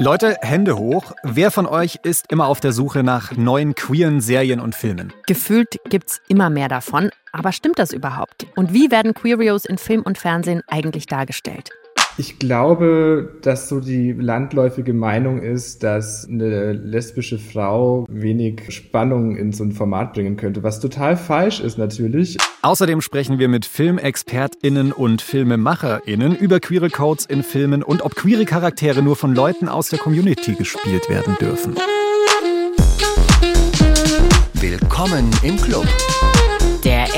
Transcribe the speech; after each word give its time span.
Leute, 0.00 0.36
Hände 0.42 0.78
hoch. 0.78 1.12
Wer 1.24 1.50
von 1.50 1.66
euch 1.66 1.98
ist 2.04 2.30
immer 2.30 2.46
auf 2.46 2.60
der 2.60 2.70
Suche 2.70 3.02
nach 3.02 3.32
neuen 3.36 3.74
queeren 3.74 4.20
Serien 4.20 4.60
und 4.60 4.76
Filmen? 4.76 5.12
Gefühlt 5.26 5.80
gibt's 5.88 6.20
immer 6.28 6.50
mehr 6.50 6.68
davon. 6.68 7.10
Aber 7.32 7.50
stimmt 7.50 7.80
das 7.80 7.92
überhaupt? 7.92 8.46
Und 8.54 8.72
wie 8.72 8.92
werden 8.92 9.12
Queerios 9.12 9.64
in 9.64 9.76
Film 9.76 10.02
und 10.02 10.16
Fernsehen 10.16 10.62
eigentlich 10.68 11.06
dargestellt? 11.06 11.70
Ich 12.20 12.40
glaube, 12.40 13.30
dass 13.42 13.68
so 13.68 13.78
die 13.78 14.10
landläufige 14.10 14.92
Meinung 14.92 15.40
ist, 15.40 15.84
dass 15.84 16.26
eine 16.28 16.72
lesbische 16.72 17.38
Frau 17.38 18.06
wenig 18.10 18.62
Spannung 18.70 19.36
in 19.36 19.52
so 19.52 19.62
ein 19.62 19.70
Format 19.70 20.14
bringen 20.14 20.36
könnte, 20.36 20.64
was 20.64 20.80
total 20.80 21.16
falsch 21.16 21.60
ist 21.60 21.78
natürlich. 21.78 22.36
Außerdem 22.62 23.02
sprechen 23.02 23.38
wir 23.38 23.46
mit 23.46 23.66
FilmexpertInnen 23.66 24.90
und 24.90 25.22
FilmemacherInnen 25.22 26.34
über 26.34 26.58
queere 26.58 26.90
Codes 26.90 27.24
in 27.24 27.44
Filmen 27.44 27.84
und 27.84 28.02
ob 28.02 28.16
queere 28.16 28.46
Charaktere 28.46 29.00
nur 29.00 29.14
von 29.14 29.32
Leuten 29.32 29.68
aus 29.68 29.88
der 29.88 30.00
Community 30.00 30.54
gespielt 30.54 31.08
werden 31.08 31.36
dürfen. 31.40 31.76
Willkommen 34.54 35.30
im 35.44 35.56
Club. 35.56 35.86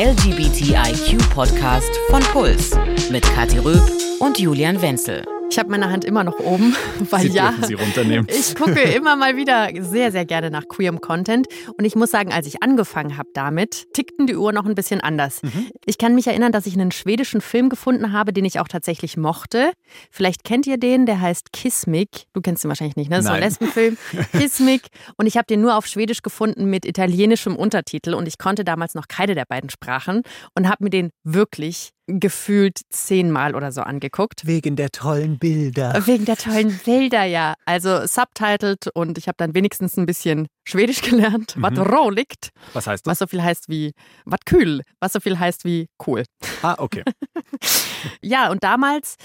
LGBTIQ-Podcast 0.00 1.90
von 2.09 2.22
Puls 2.32 2.70
mit 3.10 3.22
Kathi 3.34 3.59
Röb 3.59 3.82
und 4.20 4.38
Julian 4.38 4.80
Wenzel. 4.80 5.26
Ich 5.50 5.59
habe 5.59 5.68
meine 5.68 5.90
Hand 5.90 6.04
immer 6.04 6.22
noch 6.22 6.38
oben, 6.38 6.77
weil 7.10 7.22
Sie 7.22 7.36
ja, 7.36 7.52
Sie 7.66 7.74
runternehmen. 7.74 8.27
ich 8.30 8.54
gucke 8.54 8.80
immer 8.80 9.16
mal 9.16 9.36
wieder 9.36 9.70
sehr, 9.82 10.12
sehr 10.12 10.24
gerne 10.24 10.48
nach 10.48 10.68
queerem 10.68 11.00
Content. 11.00 11.48
Und 11.76 11.84
ich 11.84 11.96
muss 11.96 12.12
sagen, 12.12 12.32
als 12.32 12.46
ich 12.46 12.62
angefangen 12.62 13.16
habe 13.16 13.28
damit, 13.34 13.92
tickten 13.92 14.28
die 14.28 14.36
Uhr 14.36 14.52
noch 14.52 14.64
ein 14.64 14.76
bisschen 14.76 15.00
anders. 15.00 15.40
Ich 15.86 15.98
kann 15.98 16.14
mich 16.14 16.28
erinnern, 16.28 16.52
dass 16.52 16.66
ich 16.66 16.74
einen 16.74 16.92
schwedischen 16.92 17.40
Film 17.40 17.68
gefunden 17.68 18.12
habe, 18.12 18.32
den 18.32 18.45
ich 18.45 18.60
auch 18.60 18.68
tatsächlich 18.68 19.16
mochte. 19.16 19.73
Vielleicht 20.12 20.45
kennt 20.45 20.68
ihr 20.68 20.78
den, 20.78 21.04
der 21.04 21.20
heißt 21.20 21.52
Kismik. 21.52 22.26
Du 22.32 22.40
kennst 22.40 22.64
ihn 22.64 22.68
wahrscheinlich 22.68 22.96
nicht, 22.96 23.10
ne? 23.10 23.16
Das 23.16 23.24
ist 23.24 23.30
so 23.30 23.34
ein. 23.34 23.42
Lesbenfilm. 23.42 23.96
Kismik. 24.32 24.82
Und 25.16 25.26
ich 25.26 25.37
habe 25.37 25.46
den 25.46 25.60
nur 25.60 25.76
auf 25.76 25.87
Schwedisch 25.87 26.23
gefunden 26.23 26.66
mit 26.66 26.87
italienischem 26.87 27.56
Untertitel. 27.56 28.15
Und 28.15 28.28
ich 28.28 28.38
konnte 28.38 28.62
damals 28.62 28.95
noch 28.95 29.09
keine 29.09 29.34
der 29.34 29.46
beiden 29.46 29.68
Sprachen 29.68 30.23
und 30.54 30.68
habe 30.68 30.84
mir 30.84 30.90
den 30.90 31.10
wirklich 31.24 31.90
gefühlt 32.18 32.80
zehnmal 32.90 33.54
oder 33.54 33.70
so 33.72 33.82
angeguckt. 33.82 34.46
Wegen 34.46 34.76
der 34.76 34.90
tollen 34.90 35.38
Bilder. 35.38 36.06
Wegen 36.06 36.24
der 36.24 36.36
tollen 36.38 36.78
Bilder, 36.84 37.24
ja. 37.24 37.54
Also 37.66 38.06
subtitled 38.06 38.88
und 38.94 39.18
ich 39.18 39.28
habe 39.28 39.36
dann 39.36 39.54
wenigstens 39.54 39.96
ein 39.96 40.06
bisschen 40.06 40.48
Schwedisch 40.71 41.02
gelernt, 41.02 41.54
was 41.59 41.79
roh 41.79 42.09
liegt, 42.10 42.51
Was 42.73 42.87
heißt 42.87 43.07
das? 43.07 43.10
was 43.10 43.18
so 43.18 43.26
viel 43.26 43.43
heißt 43.43 43.68
wie 43.68 43.93
was 44.24 44.40
kühl, 44.46 44.82
was 45.01 45.12
so 45.12 45.21
viel 45.21 45.38
heißt 45.38 45.65
wie 45.65 45.88
cool. 46.07 46.24
Ah, 46.62 46.77
okay. 46.79 47.02
Ja, 48.23 48.51
und 48.51 48.65
damals 48.65 49.16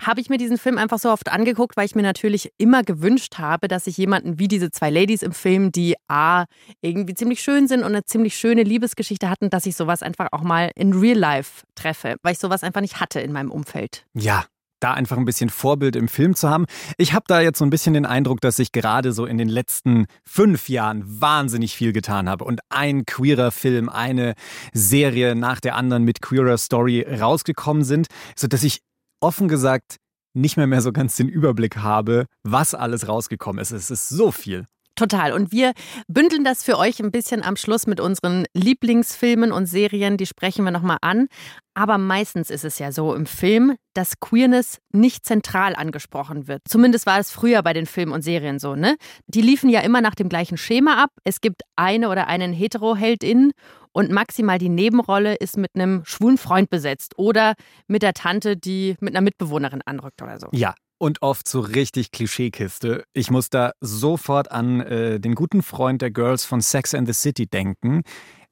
habe 0.00 0.20
ich 0.20 0.28
mir 0.28 0.38
diesen 0.38 0.58
Film 0.58 0.76
einfach 0.78 0.98
so 0.98 1.10
oft 1.10 1.30
angeguckt, 1.30 1.76
weil 1.76 1.86
ich 1.86 1.94
mir 1.94 2.02
natürlich 2.02 2.50
immer 2.58 2.82
gewünscht 2.82 3.38
habe, 3.38 3.68
dass 3.68 3.86
ich 3.86 3.96
jemanden 3.96 4.38
wie 4.40 4.48
diese 4.48 4.70
zwei 4.70 4.90
Ladies 4.90 5.22
im 5.22 5.30
Film, 5.32 5.70
die 5.70 5.94
A, 6.08 6.44
irgendwie 6.80 7.14
ziemlich 7.14 7.40
schön 7.40 7.68
sind 7.68 7.80
und 7.80 7.86
eine 7.86 8.04
ziemlich 8.04 8.36
schöne 8.36 8.64
Liebesgeschichte 8.64 9.28
hatten, 9.30 9.50
dass 9.50 9.66
ich 9.66 9.76
sowas 9.76 10.02
einfach 10.02 10.28
auch 10.32 10.42
mal 10.42 10.70
in 10.74 10.92
Real 10.94 11.16
Life 11.18 11.62
treffe, 11.76 12.16
weil 12.22 12.32
ich 12.32 12.38
sowas 12.40 12.64
einfach 12.64 12.80
nicht 12.80 12.98
hatte 13.00 13.20
in 13.20 13.30
meinem 13.32 13.52
Umfeld. 13.52 14.04
Ja, 14.14 14.46
da 14.84 14.92
einfach 14.92 15.16
ein 15.16 15.24
bisschen 15.24 15.48
Vorbild 15.48 15.96
im 15.96 16.08
Film 16.08 16.34
zu 16.34 16.50
haben. 16.50 16.66
Ich 16.98 17.14
habe 17.14 17.24
da 17.26 17.40
jetzt 17.40 17.58
so 17.58 17.64
ein 17.64 17.70
bisschen 17.70 17.94
den 17.94 18.04
Eindruck, 18.04 18.42
dass 18.42 18.58
ich 18.58 18.70
gerade 18.70 19.12
so 19.12 19.24
in 19.24 19.38
den 19.38 19.48
letzten 19.48 20.04
fünf 20.24 20.68
Jahren 20.68 21.02
wahnsinnig 21.06 21.74
viel 21.74 21.94
getan 21.94 22.28
habe 22.28 22.44
und 22.44 22.60
ein 22.68 23.06
queerer 23.06 23.50
Film, 23.50 23.88
eine 23.88 24.34
Serie 24.74 25.34
nach 25.34 25.60
der 25.60 25.76
anderen 25.76 26.04
mit 26.04 26.20
queerer 26.20 26.58
Story 26.58 27.00
rausgekommen 27.00 27.82
sind, 27.82 28.08
sodass 28.36 28.62
ich 28.62 28.80
offen 29.20 29.48
gesagt 29.48 29.96
nicht 30.34 30.58
mehr 30.58 30.66
mehr 30.66 30.82
so 30.82 30.92
ganz 30.92 31.16
den 31.16 31.30
Überblick 31.30 31.78
habe, 31.78 32.26
was 32.42 32.74
alles 32.74 33.08
rausgekommen 33.08 33.62
ist. 33.62 33.70
Es 33.70 33.90
ist 33.90 34.10
so 34.10 34.32
viel. 34.32 34.66
Total. 34.96 35.32
Und 35.32 35.50
wir 35.50 35.72
bündeln 36.06 36.44
das 36.44 36.62
für 36.62 36.78
euch 36.78 37.00
ein 37.00 37.10
bisschen 37.10 37.42
am 37.42 37.56
Schluss 37.56 37.86
mit 37.86 38.00
unseren 38.00 38.44
Lieblingsfilmen 38.54 39.50
und 39.50 39.66
Serien. 39.66 40.16
Die 40.16 40.26
sprechen 40.26 40.64
wir 40.64 40.70
nochmal 40.70 40.98
an. 41.00 41.26
Aber 41.74 41.98
meistens 41.98 42.50
ist 42.50 42.64
es 42.64 42.78
ja 42.78 42.92
so 42.92 43.14
im 43.14 43.26
Film, 43.26 43.76
dass 43.94 44.20
Queerness 44.20 44.78
nicht 44.92 45.26
zentral 45.26 45.74
angesprochen 45.74 46.46
wird. 46.46 46.62
Zumindest 46.68 47.06
war 47.06 47.18
es 47.18 47.32
früher 47.32 47.62
bei 47.64 47.72
den 47.72 47.86
Filmen 47.86 48.12
und 48.12 48.22
Serien 48.22 48.60
so, 48.60 48.76
ne? 48.76 48.96
Die 49.26 49.40
liefen 49.40 49.68
ja 49.68 49.80
immer 49.80 50.00
nach 50.00 50.14
dem 50.14 50.28
gleichen 50.28 50.56
Schema 50.56 51.02
ab. 51.02 51.10
Es 51.24 51.40
gibt 51.40 51.62
eine 51.74 52.08
oder 52.08 52.28
einen 52.28 52.52
Hetero-Heldin 52.52 53.50
und 53.90 54.12
maximal 54.12 54.58
die 54.58 54.68
Nebenrolle 54.68 55.34
ist 55.34 55.56
mit 55.56 55.70
einem 55.74 56.04
schwulen 56.04 56.38
Freund 56.38 56.70
besetzt 56.70 57.14
oder 57.16 57.54
mit 57.88 58.02
der 58.02 58.12
Tante, 58.12 58.56
die 58.56 58.96
mit 59.00 59.14
einer 59.14 59.22
Mitbewohnerin 59.22 59.82
anrückt 59.84 60.22
oder 60.22 60.38
so. 60.38 60.48
Ja. 60.52 60.74
Und 60.98 61.22
oft 61.22 61.48
so 61.48 61.60
richtig 61.60 62.12
Klischeekiste. 62.12 63.04
Ich 63.12 63.30
muss 63.30 63.50
da 63.50 63.72
sofort 63.80 64.50
an 64.50 64.80
äh, 64.80 65.20
den 65.20 65.34
guten 65.34 65.62
Freund 65.62 66.00
der 66.00 66.10
Girls 66.10 66.44
von 66.44 66.60
Sex 66.60 66.94
and 66.94 67.06
the 67.06 67.12
City 67.12 67.46
denken. 67.46 68.02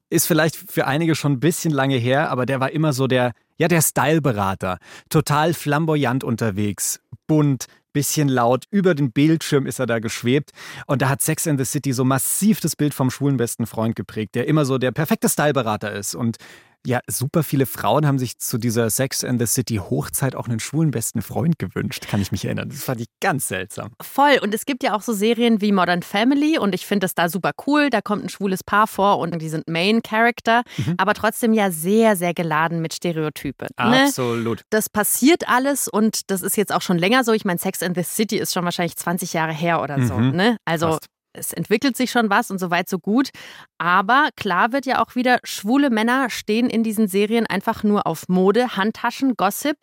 Ist 0.09 0.27
vielleicht 0.27 0.55
für 0.55 0.85
einige 0.85 1.15
schon 1.15 1.33
ein 1.33 1.39
bisschen 1.39 1.71
lange 1.71 1.95
her, 1.95 2.29
aber 2.29 2.45
der 2.45 2.59
war 2.59 2.71
immer 2.71 2.93
so 2.93 3.07
der, 3.07 3.31
ja, 3.57 3.67
der 3.67 3.81
Styleberater. 3.81 4.77
Total 5.09 5.53
flamboyant 5.53 6.23
unterwegs, 6.23 6.99
bunt, 7.27 7.67
bisschen 7.93 8.27
laut. 8.27 8.65
Über 8.71 8.95
den 8.95 9.11
Bildschirm 9.11 9.65
ist 9.65 9.79
er 9.79 9.85
da 9.85 9.99
geschwebt. 9.99 10.51
Und 10.87 11.01
da 11.01 11.09
hat 11.09 11.21
Sex 11.21 11.47
and 11.47 11.59
the 11.59 11.65
City 11.65 11.93
so 11.93 12.03
massiv 12.03 12.59
das 12.59 12.75
Bild 12.75 12.93
vom 12.93 13.09
schwulen 13.09 13.37
besten 13.37 13.65
Freund 13.65 13.95
geprägt, 13.95 14.35
der 14.35 14.47
immer 14.47 14.65
so 14.65 14.77
der 14.77 14.91
perfekte 14.91 15.29
Styleberater 15.29 15.91
ist. 15.93 16.15
Und 16.15 16.37
ja, 16.85 16.99
super 17.07 17.43
viele 17.43 17.65
Frauen 17.65 18.05
haben 18.05 18.19
sich 18.19 18.39
zu 18.39 18.57
dieser 18.57 18.89
Sex 18.89 19.23
and 19.23 19.39
the 19.39 19.45
City 19.45 19.77
Hochzeit 19.77 20.35
auch 20.35 20.47
einen 20.47 20.59
schwulen 20.59 20.91
besten 20.91 21.21
Freund 21.21 21.57
gewünscht, 21.57 22.07
kann 22.07 22.21
ich 22.21 22.31
mich 22.31 22.45
erinnern. 22.45 22.69
Das 22.69 22.83
fand 22.83 23.01
ich 23.01 23.07
ganz 23.21 23.47
seltsam. 23.47 23.91
Voll. 24.01 24.39
Und 24.41 24.53
es 24.53 24.65
gibt 24.65 24.83
ja 24.83 24.93
auch 24.93 25.01
so 25.01 25.13
Serien 25.13 25.61
wie 25.61 25.71
Modern 25.71 26.03
Family 26.03 26.57
und 26.57 26.75
ich 26.75 26.85
finde 26.85 27.05
das 27.05 27.15
da 27.15 27.29
super 27.29 27.51
cool. 27.67 27.89
Da 27.89 28.01
kommt 28.01 28.23
ein 28.25 28.29
schwules 28.29 28.63
Paar 28.63 28.87
vor 28.87 29.19
und 29.19 29.41
die 29.41 29.49
sind 29.49 29.67
Main 29.67 30.01
Character, 30.03 30.63
aber 30.97 31.13
trotzdem 31.13 31.53
ja 31.53 31.71
sehr, 31.71 32.15
sehr 32.15 32.33
geladen 32.33 32.81
mit 32.81 32.93
Stereotypen. 32.93 33.69
Ne? 33.79 34.03
Absolut. 34.05 34.61
Das 34.69 34.89
passiert 34.89 35.47
alles 35.47 35.87
und 35.87 36.29
das 36.31 36.41
ist 36.41 36.57
jetzt 36.57 36.73
auch 36.73 36.81
schon 36.81 36.97
länger 36.97 37.23
so. 37.23 37.31
Ich 37.33 37.45
meine, 37.45 37.59
Sex 37.59 37.81
and 37.81 37.95
the 37.95 38.03
City 38.03 38.37
ist 38.37 38.53
schon 38.53 38.65
wahrscheinlich 38.65 38.95
20 38.95 39.33
Jahre 39.33 39.53
her 39.53 39.81
oder 39.81 40.05
so. 40.05 40.15
Mhm. 40.15 40.35
Ne? 40.35 40.57
Also 40.65 40.87
Fast. 40.87 41.07
Es 41.33 41.53
entwickelt 41.53 41.97
sich 41.97 42.11
schon 42.11 42.29
was 42.29 42.51
und 42.51 42.59
so 42.59 42.69
weit, 42.71 42.87
so 42.87 42.99
gut. 42.99 43.29
Aber 43.77 44.29
klar 44.35 44.71
wird 44.71 44.85
ja 44.85 45.03
auch 45.03 45.15
wieder, 45.15 45.39
schwule 45.43 45.89
Männer 45.89 46.29
stehen 46.29 46.69
in 46.69 46.83
diesen 46.83 47.07
Serien 47.07 47.45
einfach 47.47 47.83
nur 47.83 48.07
auf 48.07 48.29
Mode, 48.29 48.77
Handtaschen, 48.77 49.35
Gossip. 49.35 49.77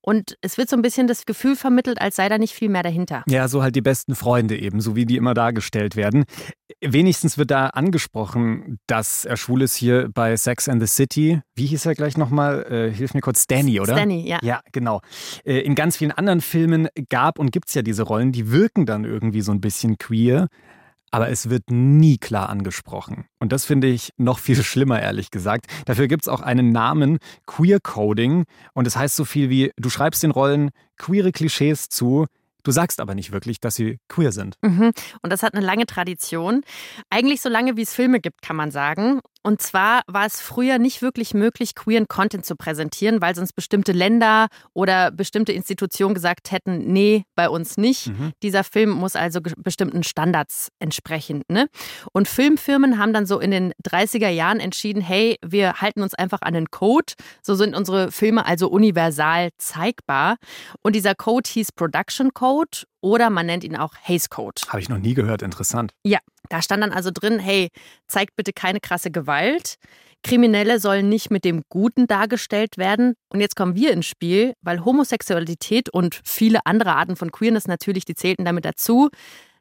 Und 0.00 0.36
es 0.40 0.58
wird 0.58 0.68
so 0.68 0.76
ein 0.76 0.82
bisschen 0.82 1.06
das 1.06 1.26
Gefühl 1.26 1.54
vermittelt, 1.54 2.00
als 2.00 2.16
sei 2.16 2.28
da 2.28 2.36
nicht 2.36 2.54
viel 2.54 2.68
mehr 2.68 2.82
dahinter. 2.82 3.22
Ja, 3.28 3.46
so 3.46 3.62
halt 3.62 3.76
die 3.76 3.82
besten 3.82 4.16
Freunde 4.16 4.58
eben, 4.58 4.80
so 4.80 4.96
wie 4.96 5.06
die 5.06 5.16
immer 5.16 5.34
dargestellt 5.34 5.94
werden. 5.94 6.24
Wenigstens 6.80 7.38
wird 7.38 7.52
da 7.52 7.68
angesprochen, 7.68 8.78
dass 8.88 9.24
er 9.24 9.36
schwul 9.36 9.62
ist 9.62 9.76
hier 9.76 10.08
bei 10.12 10.36
Sex 10.36 10.68
and 10.68 10.80
the 10.80 10.88
City. 10.88 11.40
Wie 11.54 11.66
hieß 11.66 11.86
er 11.86 11.94
gleich 11.94 12.16
nochmal? 12.16 12.64
Äh, 12.68 12.92
hilf 12.92 13.14
mir 13.14 13.20
kurz, 13.20 13.42
Stanny, 13.42 13.80
oder? 13.80 13.94
Stanny, 13.94 14.28
ja. 14.28 14.40
Ja, 14.42 14.60
genau. 14.72 15.00
Äh, 15.44 15.60
in 15.60 15.76
ganz 15.76 15.96
vielen 15.96 16.10
anderen 16.12 16.40
Filmen 16.40 16.88
gab 17.08 17.38
und 17.38 17.52
gibt 17.52 17.68
es 17.68 17.74
ja 17.74 17.82
diese 17.82 18.02
Rollen, 18.02 18.32
die 18.32 18.50
wirken 18.50 18.86
dann 18.86 19.04
irgendwie 19.04 19.42
so 19.42 19.52
ein 19.52 19.60
bisschen 19.60 19.98
queer. 19.98 20.48
Aber 21.12 21.28
es 21.28 21.50
wird 21.50 21.70
nie 21.70 22.18
klar 22.18 22.48
angesprochen. 22.48 23.26
Und 23.38 23.52
das 23.52 23.64
finde 23.64 23.86
ich 23.86 24.10
noch 24.16 24.40
viel 24.40 24.56
schlimmer, 24.64 25.00
ehrlich 25.00 25.30
gesagt. 25.30 25.66
Dafür 25.84 26.08
gibt 26.08 26.22
es 26.22 26.28
auch 26.28 26.40
einen 26.40 26.72
Namen, 26.72 27.18
Queer 27.46 27.78
Coding. 27.80 28.44
Und 28.74 28.86
es 28.86 28.96
heißt 28.96 29.14
so 29.14 29.24
viel 29.24 29.48
wie, 29.48 29.70
du 29.76 29.90
schreibst 29.90 30.24
den 30.24 30.32
Rollen 30.32 30.70
queere 30.98 31.32
Klischees 31.32 31.88
zu, 31.88 32.26
du 32.62 32.70
sagst 32.70 33.00
aber 33.00 33.14
nicht 33.14 33.32
wirklich, 33.32 33.60
dass 33.60 33.74
sie 33.74 33.98
queer 34.08 34.32
sind. 34.32 34.56
Mhm. 34.62 34.92
Und 35.22 35.32
das 35.32 35.42
hat 35.42 35.54
eine 35.54 35.64
lange 35.64 35.86
Tradition. 35.86 36.62
Eigentlich 37.10 37.40
so 37.40 37.48
lange, 37.48 37.76
wie 37.76 37.82
es 37.82 37.94
Filme 37.94 38.20
gibt, 38.20 38.42
kann 38.42 38.56
man 38.56 38.70
sagen. 38.70 39.20
Und 39.42 39.60
zwar 39.60 40.02
war 40.06 40.26
es 40.26 40.40
früher 40.40 40.78
nicht 40.78 41.02
wirklich 41.02 41.34
möglich, 41.34 41.74
queeren 41.74 42.06
Content 42.08 42.46
zu 42.46 42.56
präsentieren, 42.56 43.20
weil 43.20 43.34
sonst 43.34 43.54
bestimmte 43.54 43.92
Länder 43.92 44.48
oder 44.72 45.10
bestimmte 45.10 45.52
Institutionen 45.52 46.14
gesagt 46.14 46.52
hätten, 46.52 46.92
nee, 46.92 47.24
bei 47.34 47.48
uns 47.48 47.76
nicht. 47.76 48.08
Mhm. 48.08 48.32
Dieser 48.42 48.64
Film 48.64 48.90
muss 48.90 49.16
also 49.16 49.40
bestimmten 49.40 50.02
Standards 50.04 50.68
entsprechen. 50.78 51.42
Ne? 51.48 51.68
Und 52.12 52.28
Filmfirmen 52.28 52.98
haben 52.98 53.12
dann 53.12 53.26
so 53.26 53.40
in 53.40 53.50
den 53.50 53.72
30er 53.84 54.28
Jahren 54.28 54.60
entschieden, 54.60 55.02
hey, 55.02 55.36
wir 55.44 55.80
halten 55.80 56.02
uns 56.02 56.14
einfach 56.14 56.42
an 56.42 56.54
den 56.54 56.70
Code. 56.70 57.14
So 57.42 57.54
sind 57.54 57.74
unsere 57.74 58.12
Filme 58.12 58.46
also 58.46 58.68
universal 58.68 59.50
zeigbar. 59.58 60.36
Und 60.82 60.94
dieser 60.94 61.14
Code 61.14 61.48
hieß 61.50 61.72
Production 61.72 62.32
Code 62.34 62.82
oder 63.02 63.28
man 63.28 63.44
nennt 63.44 63.64
ihn 63.64 63.76
auch 63.76 63.94
Haze 64.02 64.28
Code. 64.30 64.62
Habe 64.68 64.80
ich 64.80 64.88
noch 64.88 64.98
nie 64.98 65.12
gehört, 65.12 65.42
interessant. 65.42 65.92
Ja, 66.04 66.20
da 66.48 66.62
stand 66.62 66.82
dann 66.82 66.92
also 66.92 67.10
drin, 67.12 67.38
hey, 67.38 67.68
zeigt 68.06 68.36
bitte 68.36 68.54
keine 68.54 68.80
krasse 68.80 69.10
Gewalt. 69.10 69.76
Kriminelle 70.22 70.78
sollen 70.78 71.08
nicht 71.08 71.30
mit 71.30 71.44
dem 71.44 71.62
Guten 71.68 72.06
dargestellt 72.06 72.78
werden. 72.78 73.14
Und 73.28 73.40
jetzt 73.40 73.56
kommen 73.56 73.74
wir 73.74 73.92
ins 73.92 74.06
Spiel, 74.06 74.54
weil 74.62 74.84
Homosexualität 74.84 75.90
und 75.90 76.20
viele 76.24 76.64
andere 76.64 76.94
Arten 76.94 77.16
von 77.16 77.32
Queerness 77.32 77.66
natürlich, 77.66 78.04
die 78.04 78.14
zählten 78.14 78.44
damit 78.44 78.64
dazu, 78.64 79.10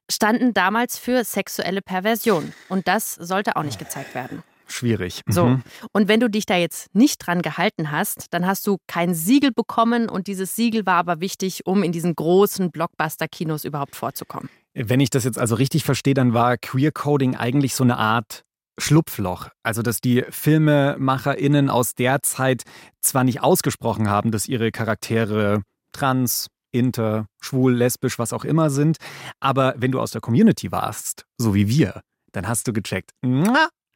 standen 0.10 0.54
damals 0.54 1.00
für 1.00 1.24
sexuelle 1.24 1.82
Perversion. 1.82 2.54
Und 2.70 2.88
das 2.88 3.16
sollte 3.16 3.56
auch 3.56 3.64
nicht 3.64 3.80
gezeigt 3.80 4.14
werden. 4.14 4.44
Schwierig. 4.72 5.22
So. 5.28 5.46
Mhm. 5.46 5.64
Und 5.92 6.08
wenn 6.08 6.20
du 6.20 6.30
dich 6.30 6.46
da 6.46 6.56
jetzt 6.56 6.94
nicht 6.96 7.26
dran 7.26 7.42
gehalten 7.42 7.92
hast, 7.92 8.34
dann 8.34 8.46
hast 8.46 8.66
du 8.68 8.78
kein 8.88 9.14
Siegel 9.14 9.52
bekommen 9.52 10.10
und 10.10 10.28
dieses 10.28 10.56
Siegel 10.56 10.86
war 10.86 10.96
aber 10.96 11.20
wichtig, 11.20 11.66
um 11.66 11.84
in 11.84 11.92
diesen 11.92 12.16
großen 12.16 12.72
Blockbuster-Kinos 12.72 13.66
überhaupt 13.66 13.96
vorzukommen. 13.96 14.50
Wenn 14.74 15.02
ich 15.02 15.10
das 15.10 15.26
jetzt 15.26 15.38
also 15.38 15.56
richtig 15.56 15.84
verstehe, 15.84 16.14
dann 16.14 16.34
war 16.34 16.58
Queer 16.58 16.92
Coding 16.92 17.36
eigentlich 17.36 17.76
so 17.76 17.84
eine 17.84 17.98
Art 17.98 18.44
Schlupfloch. 18.80 19.50
Also, 19.64 19.82
dass 19.82 20.00
die 20.00 20.24
FilmemacherInnen 20.30 21.70
aus 21.70 21.94
der 21.94 22.22
Zeit 22.22 22.64
zwar 23.02 23.24
nicht 23.24 23.42
ausgesprochen 23.42 24.10
haben, 24.10 24.32
dass 24.32 24.48
ihre 24.48 24.72
Charaktere 24.72 25.62
trans, 25.92 26.48
inter, 26.72 27.26
schwul, 27.42 27.76
lesbisch, 27.76 28.18
was 28.18 28.32
auch 28.32 28.46
immer 28.46 28.70
sind, 28.70 28.98
aber 29.42 29.76
wenn 29.78 29.92
du 29.92 30.00
aus 30.00 30.12
der 30.12 30.22
Community 30.22 30.72
warst, 30.72 31.26
so 31.38 31.54
wie 31.54 31.68
wir, 31.68 32.02
dann 32.32 32.48
hast 32.48 32.68
du 32.68 32.74
gecheckt, 32.74 33.12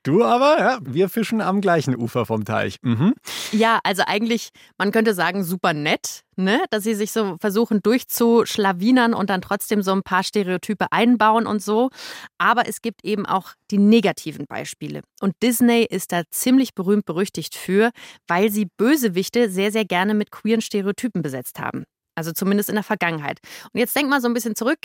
Du 0.05 0.23
aber, 0.23 0.59
ja, 0.59 0.77
wir 0.83 1.09
fischen 1.09 1.41
am 1.41 1.61
gleichen 1.61 1.97
Ufer 1.97 2.27
vom 2.27 2.45
Teich. 2.45 2.77
Mhm. 2.83 3.15
Ja, 3.51 3.79
also 3.83 4.03
eigentlich, 4.05 4.49
man 4.77 4.91
könnte 4.91 5.15
sagen, 5.15 5.43
super 5.43 5.73
nett, 5.73 6.21
ne? 6.35 6.63
dass 6.69 6.83
sie 6.83 6.93
sich 6.93 7.11
so 7.11 7.37
versuchen 7.41 7.81
durchzuschlawinern 7.81 9.15
und 9.15 9.31
dann 9.31 9.41
trotzdem 9.41 9.81
so 9.81 9.93
ein 9.93 10.03
paar 10.03 10.21
Stereotype 10.21 10.91
einbauen 10.91 11.47
und 11.47 11.59
so. 11.59 11.89
Aber 12.37 12.67
es 12.67 12.83
gibt 12.83 13.03
eben 13.03 13.25
auch 13.25 13.53
die 13.71 13.79
negativen 13.79 14.45
Beispiele. 14.47 15.01
Und 15.21 15.33
Disney 15.41 15.87
ist 15.89 16.11
da 16.11 16.21
ziemlich 16.29 16.75
berühmt 16.75 17.05
berüchtigt 17.05 17.55
für, 17.55 17.89
weil 18.27 18.51
sie 18.51 18.67
Bösewichte 18.77 19.49
sehr, 19.49 19.71
sehr 19.71 19.85
gerne 19.85 20.13
mit 20.13 20.29
queeren 20.29 20.61
Stereotypen 20.61 21.23
besetzt 21.23 21.59
haben. 21.59 21.83
Also 22.13 22.31
zumindest 22.31 22.69
in 22.69 22.75
der 22.75 22.83
Vergangenheit. 22.83 23.39
Und 23.73 23.79
jetzt 23.79 23.95
denk 23.95 24.07
mal 24.07 24.21
so 24.21 24.27
ein 24.27 24.35
bisschen 24.35 24.55
zurück. 24.55 24.77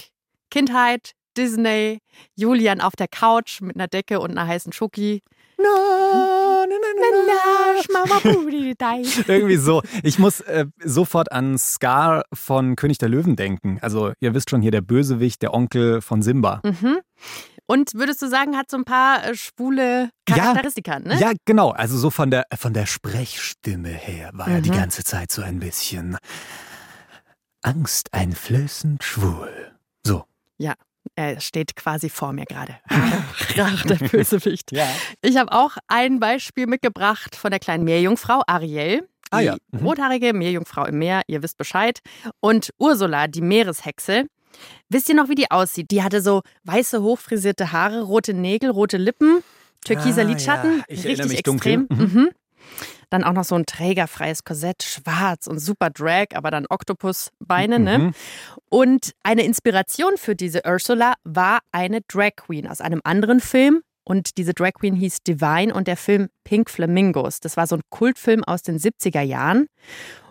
Kindheit, 0.50 1.12
Disney, 1.36 2.00
Julian 2.34 2.80
auf 2.80 2.96
der 2.96 3.08
Couch 3.08 3.60
mit 3.60 3.76
einer 3.76 3.88
Decke 3.88 4.20
und 4.20 4.30
einer 4.30 4.46
heißen 4.46 4.72
Schoki. 4.72 5.22
No, 5.58 5.64
no, 5.64 6.66
no, 6.66 6.90
Irgendwie 9.26 9.56
so. 9.56 9.82
Ich 10.02 10.18
muss 10.18 10.40
äh, 10.40 10.66
sofort 10.82 11.32
an 11.32 11.58
Scar 11.58 12.24
von 12.32 12.76
König 12.76 12.98
der 12.98 13.10
Löwen 13.10 13.36
denken. 13.36 13.78
Also, 13.82 14.12
ihr 14.20 14.32
wisst 14.34 14.48
schon 14.50 14.62
hier, 14.62 14.70
der 14.70 14.80
Bösewicht, 14.80 15.42
der 15.42 15.52
Onkel 15.52 16.00
von 16.00 16.22
Simba. 16.22 16.62
Mhm. 16.64 17.00
Und 17.66 17.94
würdest 17.94 18.20
du 18.20 18.28
sagen, 18.28 18.56
hat 18.56 18.68
so 18.68 18.76
ein 18.76 18.84
paar 18.84 19.24
äh, 19.24 19.34
schwule 19.36 20.10
Charakteristika, 20.26 20.94
ja, 20.94 20.98
ne? 20.98 21.20
Ja, 21.20 21.32
genau. 21.44 21.70
Also 21.70 21.96
so 21.98 22.10
von 22.10 22.30
der, 22.30 22.46
von 22.56 22.72
der 22.72 22.86
Sprechstimme 22.86 23.90
her 23.90 24.30
war 24.32 24.48
mhm. 24.48 24.54
er 24.54 24.60
die 24.60 24.70
ganze 24.70 25.04
Zeit 25.04 25.30
so 25.30 25.42
ein 25.42 25.60
bisschen 25.60 26.16
angsteinflößend 27.62 29.04
schwul. 29.04 29.72
So. 30.04 30.24
Ja, 30.58 30.74
er 31.14 31.40
steht 31.40 31.76
quasi 31.76 32.08
vor 32.08 32.32
mir 32.32 32.44
gerade. 32.44 32.76
Ach, 32.88 33.86
der 33.86 33.96
Bösewicht. 33.96 34.72
ja. 34.72 34.88
Ich 35.22 35.36
habe 35.36 35.52
auch 35.52 35.76
ein 35.88 36.20
Beispiel 36.20 36.66
mitgebracht 36.66 37.36
von 37.36 37.50
der 37.50 37.60
kleinen 37.60 37.84
Meerjungfrau 37.84 38.42
Ariel. 38.46 39.02
Die 39.32 39.36
ah, 39.36 39.40
ja. 39.40 39.56
mhm. 39.70 39.86
rothaarige 39.86 40.32
Meerjungfrau 40.32 40.86
im 40.86 40.98
Meer, 40.98 41.22
ihr 41.28 41.42
wisst 41.42 41.56
Bescheid. 41.56 42.00
Und 42.40 42.70
Ursula, 42.78 43.28
die 43.28 43.42
Meereshexe. 43.42 44.26
Wisst 44.88 45.08
ihr 45.08 45.14
noch, 45.14 45.28
wie 45.28 45.36
die 45.36 45.50
aussieht? 45.50 45.90
Die 45.92 46.02
hatte 46.02 46.20
so 46.20 46.42
weiße, 46.64 47.02
hochfrisierte 47.02 47.70
Haare, 47.70 48.02
rote 48.02 48.34
Nägel, 48.34 48.70
rote 48.70 48.96
Lippen, 48.96 49.44
türkiser 49.84 50.22
ah, 50.22 50.24
Lidschatten. 50.24 50.78
Ja. 50.78 50.84
Ich 50.88 51.04
richtig 51.04 51.46
extrem. 51.46 51.86
Mhm. 51.88 51.98
Mhm. 51.98 52.30
Dann 53.10 53.24
auch 53.24 53.32
noch 53.32 53.44
so 53.44 53.54
ein 53.56 53.66
trägerfreies 53.66 54.44
Korsett, 54.44 54.82
schwarz 54.82 55.46
und 55.46 55.58
super 55.58 55.90
Drag, 55.90 56.26
aber 56.34 56.50
dann 56.50 56.66
Oktopusbeine, 56.68 57.78
ne? 57.78 57.98
mhm. 57.98 58.04
ne? 58.06 58.12
Und 58.68 59.12
eine 59.22 59.44
Inspiration 59.44 60.16
für 60.16 60.36
diese 60.36 60.62
Ursula 60.66 61.14
war 61.24 61.60
eine 61.72 62.00
Drag 62.02 62.36
Queen 62.36 62.66
aus 62.68 62.80
einem 62.80 63.00
anderen 63.04 63.40
Film. 63.40 63.82
Und 64.04 64.38
diese 64.38 64.54
Drag 64.54 64.72
Queen 64.72 64.94
hieß 64.94 65.18
Divine 65.26 65.74
und 65.74 65.86
der 65.86 65.96
Film 65.96 66.28
Pink 66.44 66.70
Flamingos. 66.70 67.40
Das 67.40 67.56
war 67.56 67.66
so 67.66 67.76
ein 67.76 67.82
Kultfilm 67.90 68.42
aus 68.44 68.62
den 68.62 68.78
70er 68.78 69.20
Jahren. 69.20 69.66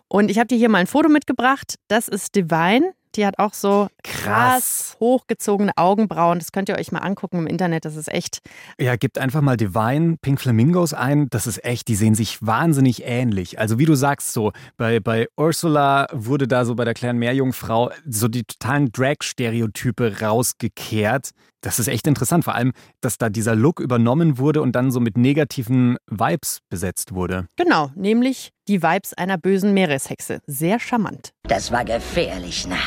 Und 0.07 0.31
ich 0.31 0.39
habe 0.39 0.47
dir 0.47 0.57
hier 0.57 0.69
mal 0.69 0.79
ein 0.79 0.87
Foto 0.87 1.07
mitgebracht. 1.07 1.75
Das 1.87 2.07
ist 2.07 2.35
Divine. 2.35 2.93
Die 3.15 3.25
hat 3.25 3.39
auch 3.39 3.53
so 3.53 3.87
krass, 4.03 4.23
krass, 4.23 4.97
hochgezogene 4.99 5.71
Augenbrauen. 5.75 6.39
Das 6.39 6.51
könnt 6.51 6.69
ihr 6.69 6.77
euch 6.77 6.91
mal 6.91 6.99
angucken 6.99 7.39
im 7.39 7.47
Internet. 7.47 7.85
Das 7.85 7.95
ist 7.95 8.07
echt. 8.07 8.39
Ja, 8.79 8.95
gebt 8.95 9.17
einfach 9.17 9.41
mal 9.41 9.57
Divine 9.57 10.17
Pink 10.21 10.39
Flamingos 10.39 10.93
ein. 10.93 11.29
Das 11.29 11.47
ist 11.47 11.63
echt, 11.65 11.87
die 11.87 11.95
sehen 11.95 12.15
sich 12.15 12.45
wahnsinnig 12.45 13.03
ähnlich. 13.05 13.59
Also 13.59 13.79
wie 13.79 13.85
du 13.85 13.95
sagst, 13.95 14.33
so 14.33 14.51
bei, 14.77 14.99
bei 14.99 15.27
Ursula 15.37 16.07
wurde 16.11 16.47
da 16.47 16.65
so 16.65 16.75
bei 16.75 16.85
der 16.85 16.93
kleinen 16.93 17.19
Meerjungfrau 17.19 17.91
so 18.07 18.27
die 18.27 18.43
totalen 18.43 18.91
Drag-Stereotype 18.91 20.21
rausgekehrt. 20.21 21.31
Das 21.61 21.77
ist 21.77 21.87
echt 21.87 22.07
interessant, 22.07 22.45
vor 22.45 22.55
allem, 22.55 22.71
dass 23.01 23.17
da 23.17 23.29
dieser 23.29 23.53
Look 23.55 23.81
übernommen 23.81 24.37
wurde 24.37 24.61
und 24.61 24.73
dann 24.73 24.91
so 24.91 24.99
mit 24.99 25.17
negativen 25.17 25.97
Vibes 26.09 26.59
besetzt 26.69 27.13
wurde. 27.13 27.47
Genau, 27.57 27.91
nämlich 27.95 28.51
die 28.67 28.81
Vibes 28.81 29.13
einer 29.13 29.37
bösen 29.37 29.73
Meereshexe. 29.73 30.39
Sehr 30.47 30.79
charmant. 30.79 31.31
Das 31.43 31.71
war 31.71 31.83
gefährlich 31.83 32.65
nah. 32.67 32.77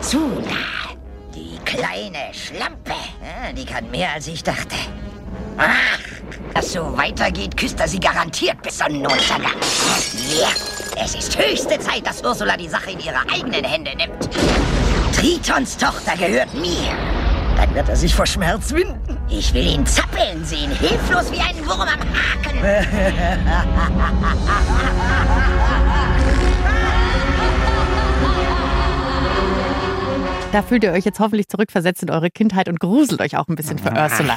Zu 0.00 0.18
nah. 0.18 0.96
Die 1.34 1.58
kleine 1.64 2.34
Schlampe, 2.34 2.92
die 3.56 3.64
kann 3.64 3.90
mehr 3.90 4.12
als 4.12 4.28
ich 4.28 4.42
dachte. 4.42 4.76
Ach, 5.56 5.98
das 6.52 6.72
so 6.72 6.80
weitergeht, 6.96 7.56
küsst 7.56 7.80
er 7.80 7.88
sie 7.88 8.00
garantiert 8.00 8.60
bis 8.62 8.76
Sonnenuntergang. 8.76 9.54
Ja, 10.38 10.50
es 11.02 11.14
ist 11.14 11.38
höchste 11.38 11.78
Zeit, 11.78 12.06
dass 12.06 12.22
Ursula 12.22 12.58
die 12.58 12.68
Sache 12.68 12.90
in 12.90 13.00
ihre 13.00 13.20
eigenen 13.32 13.64
Hände 13.64 13.96
nimmt. 13.96 14.28
Tritons 15.16 15.78
Tochter 15.78 16.16
gehört 16.16 16.52
mir. 16.54 17.21
Dann 17.56 17.74
wird 17.74 17.88
er 17.88 17.96
sich 17.96 18.14
vor 18.14 18.26
Schmerz 18.26 18.72
winden. 18.72 19.16
Ich 19.28 19.52
will 19.54 19.66
ihn 19.66 19.86
zappeln 19.86 20.44
sehen, 20.44 20.70
hilflos 20.72 21.30
wie 21.32 21.40
ein 21.40 21.56
Wurm 21.66 21.80
am 21.80 21.88
Haken. 21.88 22.58
Da 30.52 30.62
fühlt 30.62 30.84
ihr 30.84 30.92
euch 30.92 31.04
jetzt 31.06 31.18
hoffentlich 31.18 31.48
zurückversetzt 31.48 32.02
in 32.02 32.10
eure 32.10 32.30
Kindheit 32.30 32.68
und 32.68 32.78
gruselt 32.78 33.20
euch 33.22 33.36
auch 33.38 33.48
ein 33.48 33.54
bisschen 33.56 33.78
für 33.78 33.90
Ursula. 33.96 34.36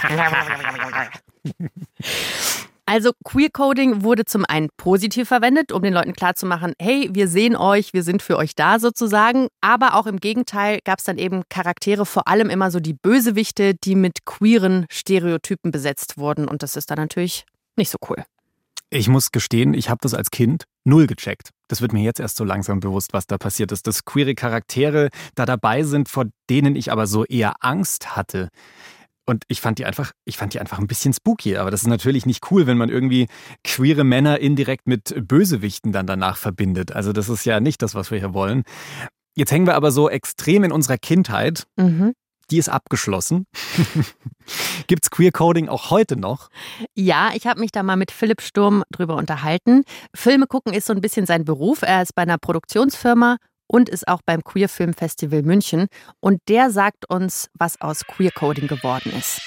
Also 2.87 3.13
Queer 3.23 3.49
Coding 3.51 4.03
wurde 4.03 4.25
zum 4.25 4.45
einen 4.45 4.69
positiv 4.77 5.27
verwendet, 5.27 5.71
um 5.71 5.81
den 5.81 5.93
Leuten 5.93 6.13
klarzumachen, 6.13 6.73
hey, 6.79 7.09
wir 7.11 7.27
sehen 7.27 7.55
euch, 7.55 7.93
wir 7.93 8.03
sind 8.03 8.21
für 8.21 8.37
euch 8.37 8.53
da 8.53 8.79
sozusagen. 8.79 9.47
Aber 9.59 9.95
auch 9.95 10.05
im 10.05 10.17
Gegenteil 10.17 10.79
gab 10.83 10.99
es 10.99 11.05
dann 11.05 11.17
eben 11.17 11.41
Charaktere, 11.49 12.05
vor 12.05 12.27
allem 12.27 12.49
immer 12.49 12.69
so 12.69 12.79
die 12.79 12.93
Bösewichte, 12.93 13.73
die 13.73 13.95
mit 13.95 14.25
queeren 14.25 14.85
Stereotypen 14.91 15.71
besetzt 15.71 16.19
wurden. 16.19 16.47
Und 16.47 16.61
das 16.61 16.75
ist 16.75 16.91
dann 16.91 16.99
natürlich 16.99 17.45
nicht 17.75 17.89
so 17.89 17.97
cool. 18.07 18.23
Ich 18.91 19.07
muss 19.09 19.31
gestehen, 19.31 19.73
ich 19.73 19.89
habe 19.89 19.99
das 20.01 20.13
als 20.13 20.29
Kind 20.29 20.65
null 20.83 21.07
gecheckt. 21.07 21.49
Das 21.67 21.81
wird 21.81 21.91
mir 21.91 22.03
jetzt 22.03 22.19
erst 22.19 22.37
so 22.37 22.43
langsam 22.43 22.79
bewusst, 22.79 23.13
was 23.13 23.25
da 23.25 23.39
passiert 23.39 23.71
ist. 23.71 23.87
Dass 23.87 24.05
queere 24.05 24.35
Charaktere 24.35 25.09
da 25.33 25.47
dabei 25.47 25.83
sind, 25.83 26.07
vor 26.07 26.25
denen 26.51 26.75
ich 26.75 26.91
aber 26.91 27.07
so 27.07 27.25
eher 27.25 27.55
Angst 27.61 28.15
hatte. 28.15 28.49
Und 29.25 29.43
ich 29.47 29.59
fand 29.59 29.79
die 29.79 29.85
einfach, 29.85 30.11
ich 30.25 30.37
fand 30.37 30.53
die 30.53 30.59
einfach 30.59 30.79
ein 30.79 30.87
bisschen 30.87 31.13
spooky. 31.13 31.57
Aber 31.57 31.71
das 31.71 31.81
ist 31.81 31.87
natürlich 31.87 32.25
nicht 32.25 32.51
cool, 32.51 32.67
wenn 32.67 32.77
man 32.77 32.89
irgendwie 32.89 33.27
queere 33.63 34.03
Männer 34.03 34.39
indirekt 34.39 34.87
mit 34.87 35.15
Bösewichten 35.27 35.91
dann 35.91 36.05
danach 36.05 36.37
verbindet. 36.37 36.91
Also 36.91 37.11
das 37.11 37.29
ist 37.29 37.45
ja 37.45 37.59
nicht 37.59 37.81
das, 37.81 37.95
was 37.95 38.11
wir 38.11 38.19
hier 38.19 38.33
wollen. 38.33 38.63
Jetzt 39.35 39.51
hängen 39.51 39.67
wir 39.67 39.75
aber 39.75 39.91
so 39.91 40.09
extrem 40.09 40.63
in 40.63 40.71
unserer 40.71 40.97
Kindheit. 40.97 41.65
Mhm. 41.75 42.13
Die 42.51 42.59
ist 42.59 42.69
abgeschlossen. 42.69 43.47
Gibt's 44.87 45.09
Queer 45.09 45.31
Coding 45.31 45.67
auch 45.67 45.89
heute 45.89 46.15
noch? 46.15 46.49
Ja, 46.93 47.31
ich 47.33 47.47
habe 47.47 47.59
mich 47.59 47.71
da 47.71 47.81
mal 47.81 47.95
mit 47.95 48.11
Philipp 48.11 48.41
Sturm 48.41 48.83
drüber 48.91 49.15
unterhalten. 49.15 49.83
Filme 50.15 50.45
gucken 50.45 50.71
ist 50.71 50.85
so 50.85 50.93
ein 50.93 51.01
bisschen 51.01 51.25
sein 51.25 51.43
Beruf. 51.43 51.81
Er 51.81 52.03
ist 52.03 52.13
bei 52.13 52.21
einer 52.21 52.37
Produktionsfirma 52.37 53.37
und 53.67 53.89
ist 53.89 54.07
auch 54.07 54.21
beim 54.25 54.43
Queer 54.43 54.69
Film 54.69 54.93
Festival 54.93 55.41
München. 55.41 55.87
Und 56.19 56.41
der 56.47 56.69
sagt 56.69 57.09
uns, 57.09 57.49
was 57.53 57.81
aus 57.81 58.05
Queer 58.05 58.31
Coding 58.31 58.67
geworden 58.67 59.11
ist. 59.17 59.41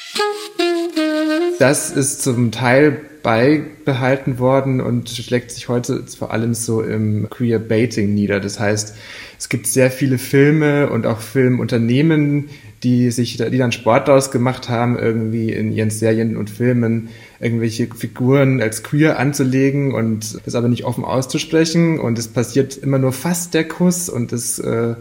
Das 1.59 1.91
ist 1.91 2.23
zum 2.23 2.53
Teil 2.53 3.01
beibehalten 3.23 4.39
worden 4.39 4.81
und 4.81 5.09
schlägt 5.11 5.51
sich 5.51 5.69
heute 5.69 6.05
vor 6.07 6.33
allem 6.33 6.55
so 6.55 6.83
im 6.83 7.29
Queer 7.31 7.59
Baiting 7.59 8.15
nieder. 8.15 8.41
Das 8.41 8.61
heißt, 8.61 8.97
es 9.39 9.49
gibt 9.49 9.67
sehr 9.67 9.91
viele 9.91 10.19
Filme 10.19 10.89
und 10.91 11.07
auch 11.07 11.21
Filmunternehmen, 11.21 12.49
die 12.83 13.11
sich, 13.11 13.37
die 13.37 13.59
dann 13.59 13.73
Sport 13.73 14.09
daraus 14.09 14.31
gemacht 14.31 14.69
haben, 14.69 14.99
irgendwie 14.99 15.53
in 15.53 15.73
ihren 15.73 15.91
Serien 15.91 16.37
und 16.37 16.51
Filmen 16.51 17.09
irgendwelche 17.41 17.87
Figuren 17.87 18.61
als 18.61 18.83
queer 18.83 19.19
anzulegen 19.19 19.95
und 19.95 20.41
das 20.45 20.55
aber 20.55 20.69
nicht 20.69 20.85
offen 20.85 21.05
auszusprechen. 21.05 21.99
Und 21.99 22.19
es 22.19 22.29
passiert 22.29 22.77
immer 22.77 22.99
nur 22.99 23.13
fast 23.13 23.55
der 23.55 23.67
Kuss 23.67 24.09
und 24.09 24.33
es 24.33 24.59
äh, 24.59 24.95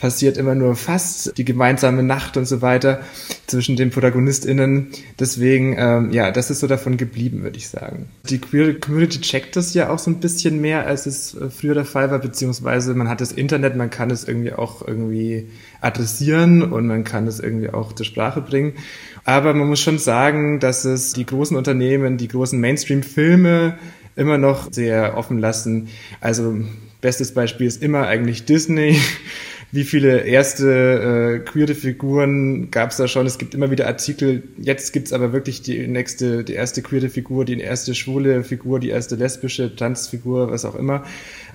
passiert 0.00 0.38
immer 0.38 0.54
nur 0.54 0.76
fast 0.76 1.36
die 1.36 1.44
gemeinsame 1.44 2.02
Nacht 2.02 2.36
und 2.36 2.46
so 2.46 2.62
weiter 2.62 3.00
zwischen 3.46 3.76
den 3.76 3.90
ProtagonistInnen. 3.90 4.88
Deswegen, 5.18 5.76
ähm, 5.78 6.10
ja, 6.10 6.30
das 6.30 6.50
ist 6.50 6.60
so 6.60 6.66
davon 6.66 6.96
geblieben, 6.96 7.42
würde 7.42 7.58
ich 7.58 7.68
sagen. 7.68 8.08
Die 8.28 8.38
Queer 8.38 8.80
Community 8.80 9.20
checkt 9.20 9.56
das 9.56 9.74
ja 9.74 9.90
auch 9.90 9.98
so 9.98 10.10
ein 10.10 10.20
bisschen 10.20 10.60
mehr, 10.60 10.86
als 10.86 11.06
es 11.06 11.34
äh, 11.34 11.50
früher 11.50 11.74
der 11.74 11.84
Fall 11.84 12.10
war, 12.10 12.18
beziehungsweise 12.18 12.94
man 12.94 13.08
hat 13.08 13.20
das 13.20 13.32
Internet, 13.32 13.76
man 13.76 13.90
kann 13.90 14.10
es 14.10 14.26
irgendwie 14.26 14.52
auch 14.52 14.86
irgendwie 14.86 15.48
adressieren 15.80 16.62
und 16.62 16.86
man 16.86 17.04
kann 17.04 17.26
es 17.26 17.40
irgendwie 17.40 17.70
auch 17.70 17.92
zur 17.92 18.06
Sprache 18.06 18.40
bringen. 18.40 18.74
Aber 19.24 19.54
man 19.54 19.68
muss 19.68 19.80
schon 19.80 19.98
sagen, 19.98 20.60
dass 20.60 20.84
es 20.84 21.12
die 21.12 21.26
großen 21.26 21.56
Unternehmen, 21.56 22.16
die 22.16 22.28
großen 22.28 22.60
Mainstream-Filme 22.60 23.78
immer 24.16 24.38
noch 24.38 24.72
sehr 24.72 25.16
offen 25.16 25.38
lassen. 25.38 25.88
Also 26.20 26.58
bestes 27.00 27.32
Beispiel 27.32 27.66
ist 27.66 27.82
immer 27.82 28.06
eigentlich 28.06 28.44
Disney 28.44 28.98
wie 29.72 29.84
viele 29.84 30.22
erste 30.22 31.38
äh, 31.42 31.48
queere 31.48 31.74
Figuren 31.74 32.70
gab 32.70 32.90
es 32.90 32.96
da 32.96 33.06
schon. 33.06 33.26
Es 33.26 33.38
gibt 33.38 33.54
immer 33.54 33.70
wieder 33.70 33.86
Artikel. 33.86 34.42
Jetzt 34.58 34.92
gibt's 34.92 35.12
aber 35.12 35.32
wirklich 35.32 35.62
die 35.62 35.86
nächste, 35.86 36.42
die 36.42 36.54
erste 36.54 36.82
queere 36.82 37.08
Figur, 37.08 37.44
die 37.44 37.60
erste 37.60 37.94
schwule 37.94 38.42
Figur, 38.42 38.80
die 38.80 38.90
erste 38.90 39.14
lesbische 39.14 39.76
Tanzfigur, 39.76 40.50
was 40.50 40.64
auch 40.64 40.74
immer. 40.74 41.04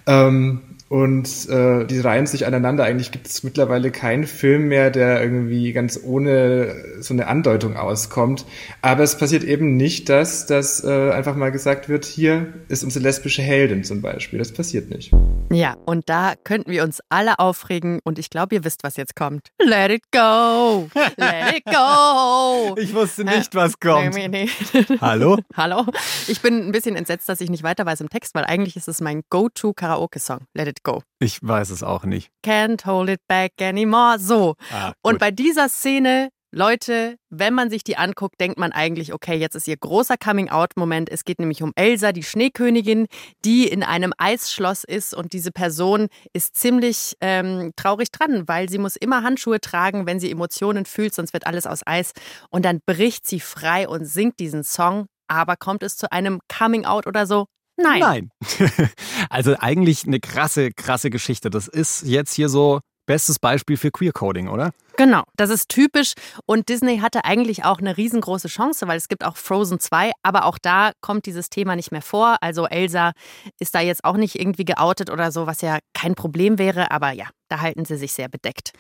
Ähm, 0.08 0.62
und 0.88 1.50
äh, 1.50 1.86
die 1.86 2.00
reihen 2.00 2.27
sich 2.27 2.46
aneinander. 2.46 2.84
Eigentlich 2.84 3.12
gibt 3.12 3.27
es 3.27 3.44
mittlerweile 3.44 3.89
keinen 3.89 4.25
Film 4.25 4.68
mehr, 4.68 4.92
der 4.92 5.22
irgendwie 5.22 5.74
ganz 5.74 6.00
ohne 6.04 6.75
so 7.00 7.13
eine 7.13 7.27
Andeutung 7.27 7.75
auskommt. 7.75 8.46
Aber 8.82 9.04
es 9.04 9.18
passiert 9.18 9.44
eben 9.44 9.77
nicht, 9.77 10.10
dass, 10.10 10.46
dass 10.46 10.84
äh, 10.84 11.12
einfach 11.12 11.36
mal 11.36 11.51
gesagt 11.51 11.89
wird, 11.89 12.06
hier 12.06 12.54
ist 12.68 12.84
unsere 12.84 13.04
lesbische 13.04 13.42
Heldin 13.42 13.84
zum 13.84 14.01
Beispiel. 14.01 14.38
Das 14.38 14.51
passiert 14.51 14.92
nicht. 14.92 15.12
Ja, 15.56 15.76
und 15.86 16.10
da 16.10 16.34
könnten 16.44 16.70
wir 16.72 16.84
uns 16.84 17.02
alle 17.10 17.40
aufregen. 17.40 18.00
Und 18.04 18.20
ich 18.20 18.30
glaube, 18.30 18.56
ihr 18.56 18.64
wisst, 18.64 18.84
was 18.84 18.98
jetzt 18.98 19.16
kommt. 19.16 19.48
Let 19.62 19.92
it 19.92 20.04
go! 20.12 20.90
Let 21.18 21.56
it 21.58 21.66
go! 21.66 22.76
Ich 22.86 22.94
wusste 22.94 23.24
nicht, 23.24 23.54
was 23.56 23.80
kommt. 23.80 24.14
Nee, 24.16 24.28
nee, 24.28 24.50
nee. 24.74 24.98
Hallo? 25.02 25.38
Hallo? 25.56 25.86
Ich 26.28 26.42
bin 26.42 26.68
ein 26.68 26.72
bisschen 26.72 26.96
entsetzt, 26.96 27.28
dass 27.30 27.42
ich 27.42 27.50
nicht 27.50 27.64
weiter 27.64 27.86
weiß 27.86 28.02
im 28.02 28.10
Text, 28.10 28.36
weil 28.36 28.44
eigentlich 28.46 28.76
ist 28.76 28.88
es 28.88 29.02
mein 29.02 29.22
Go-To-Karaoke-Song. 29.30 30.40
Let 30.54 30.68
it 30.68 30.84
go. 30.84 31.02
Ich 31.20 31.40
weiß 31.42 31.70
es 31.70 31.84
auch 31.84 32.04
nicht. 32.04 32.30
Can't 32.46 32.86
hold 32.86 33.10
it 33.10 33.22
back 33.28 33.54
anymore. 33.62 34.20
So. 34.20 34.56
Ah, 34.72 34.94
Und 35.02 35.20
bei 35.20 35.32
dieser 35.32 35.70
Szene, 35.70 36.30
Leute, 36.56 37.18
wenn 37.30 37.54
man 37.54 37.70
sich 37.70 37.84
die 37.84 37.98
anguckt, 37.98 38.40
denkt 38.40 38.58
man 38.58 38.72
eigentlich, 38.72 39.12
okay, 39.12 39.36
jetzt 39.36 39.56
ist 39.56 39.68
ihr 39.68 39.76
großer 39.76 40.16
Coming-out-Moment. 40.16 41.10
Es 41.10 41.26
geht 41.26 41.38
nämlich 41.38 41.62
um 41.62 41.74
Elsa, 41.76 42.14
die 42.14 42.24
Schneekönigin, 42.24 43.08
die 43.44 43.68
in 43.68 43.84
einem 43.84 44.14
Eisschloss 44.18 44.86
ist 44.86 45.14
und 45.14 45.34
diese 45.34 45.52
Person 45.52 46.08
ist 46.32 46.56
ziemlich 46.56 47.18
ähm, 47.20 47.74
traurig 47.76 48.10
dran, 48.10 48.48
weil 48.48 48.70
sie 48.70 48.78
muss 48.78 48.96
immer 48.96 49.22
Handschuhe 49.22 49.60
tragen, 49.60 50.06
wenn 50.06 50.22
sie 50.22 50.32
Emotionen 50.32 50.86
fühlt, 50.86 51.14
sonst 51.14 51.34
wird 51.34 51.46
alles 51.46 51.68
aus 51.68 51.86
Eis. 51.86 52.14
Und 52.50 52.64
dann 52.64 52.80
bricht 52.86 53.28
sie 53.28 53.42
frei 53.42 53.90
und 53.90 54.06
singt 54.06 54.40
diesen 54.40 54.64
Song. 54.64 55.08
Aber 55.28 55.58
kommt 55.58 55.84
es 55.84 55.98
zu 55.98 56.10
einem 56.14 56.40
Coming-out 56.48 57.06
oder 57.06 57.28
so? 57.28 57.48
Nein. 57.76 58.00
Nein. 58.00 58.30
also 59.30 59.58
eigentlich 59.60 60.08
eine 60.08 60.22
krasse, 60.22 60.72
krasse 60.72 61.10
Geschichte. 61.10 61.50
Das 61.50 61.68
ist 61.68 62.04
jetzt 62.04 62.34
hier 62.34 62.48
so 62.48 62.80
bestes 63.06 63.40
Beispiel 63.40 63.76
für 63.76 63.92
Queer 63.92 64.14
Coding, 64.14 64.48
oder? 64.48 64.72
Genau, 64.98 65.24
das 65.36 65.50
ist 65.50 65.70
typisch. 65.70 66.14
Und 66.46 66.70
Disney 66.70 67.00
hatte 67.00 67.25
eigentlich 67.25 67.66
auch 67.66 67.80
eine 67.80 67.98
riesengroße 67.98 68.48
Chance, 68.48 68.88
weil 68.88 68.98
es 68.98 69.10
gibt 69.10 69.25
auch 69.25 69.36
Frozen 69.36 69.80
2, 69.80 70.12
aber 70.24 70.46
auch 70.46 70.58
da 70.58 70.92
kommt 71.02 71.25
dieses 71.25 71.50
Thema 71.50 71.75
nicht 71.75 71.92
mehr 71.92 72.02
vor. 72.02 72.38
Also 72.42 72.66
Elsa 72.66 73.12
ist 73.60 73.75
da 73.75 73.82
jetzt 73.82 74.06
auch 74.06 74.16
nicht 74.16 74.40
irgendwie 74.40 74.66
geoutet 74.66 75.10
oder 75.10 75.32
so, 75.32 75.48
was 75.48 75.62
ja 75.62 75.80
kein 75.94 76.16
Problem 76.16 76.58
wäre, 76.58 76.92
aber 76.92 77.12
ja, 77.12 77.28
da 77.50 77.62
halten 77.62 77.86
sie 77.86 77.98
sich 77.98 78.14
sehr 78.14 78.28
bedeckt. 78.28 78.72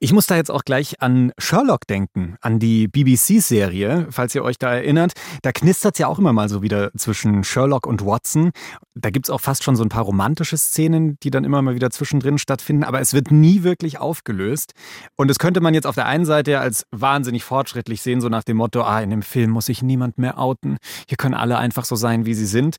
Ich 0.00 0.12
muss 0.12 0.26
da 0.26 0.36
jetzt 0.36 0.50
auch 0.50 0.64
gleich 0.64 1.00
an 1.00 1.32
Sherlock 1.38 1.86
denken, 1.86 2.36
an 2.40 2.58
die 2.58 2.88
BBC-Serie, 2.88 4.08
falls 4.10 4.34
ihr 4.34 4.42
euch 4.42 4.58
da 4.58 4.74
erinnert. 4.74 5.12
Da 5.42 5.52
knistert 5.52 5.94
es 5.94 5.98
ja 6.00 6.08
auch 6.08 6.18
immer 6.18 6.32
mal 6.32 6.48
so 6.48 6.62
wieder 6.62 6.90
zwischen 6.96 7.44
Sherlock 7.44 7.86
und 7.86 8.04
Watson. 8.04 8.50
Da 8.94 9.10
gibt 9.10 9.26
es 9.26 9.30
auch 9.30 9.40
fast 9.40 9.62
schon 9.62 9.76
so 9.76 9.84
ein 9.84 9.88
paar 9.88 10.02
romantische 10.02 10.56
Szenen, 10.56 11.16
die 11.22 11.30
dann 11.30 11.44
immer 11.44 11.62
mal 11.62 11.76
wieder 11.76 11.90
zwischendrin 11.90 12.38
stattfinden, 12.38 12.82
aber 12.82 13.00
es 13.00 13.14
wird 13.14 13.30
nie 13.30 13.62
wirklich 13.62 13.98
aufgelöst. 13.98 14.72
Und 15.16 15.30
es 15.30 15.38
könnte 15.38 15.57
man 15.62 15.74
jetzt 15.74 15.86
auf 15.86 15.94
der 15.94 16.06
einen 16.06 16.24
Seite 16.24 16.52
ja 16.52 16.60
als 16.60 16.84
wahnsinnig 16.90 17.44
fortschrittlich 17.44 18.02
sehen, 18.02 18.20
so 18.20 18.28
nach 18.28 18.44
dem 18.44 18.56
Motto, 18.56 18.82
ah, 18.82 19.00
in 19.00 19.10
dem 19.10 19.22
Film 19.22 19.50
muss 19.50 19.66
sich 19.66 19.82
niemand 19.82 20.18
mehr 20.18 20.38
outen. 20.38 20.78
Hier 21.08 21.16
können 21.16 21.34
alle 21.34 21.58
einfach 21.58 21.84
so 21.84 21.96
sein, 21.96 22.26
wie 22.26 22.34
sie 22.34 22.46
sind. 22.46 22.76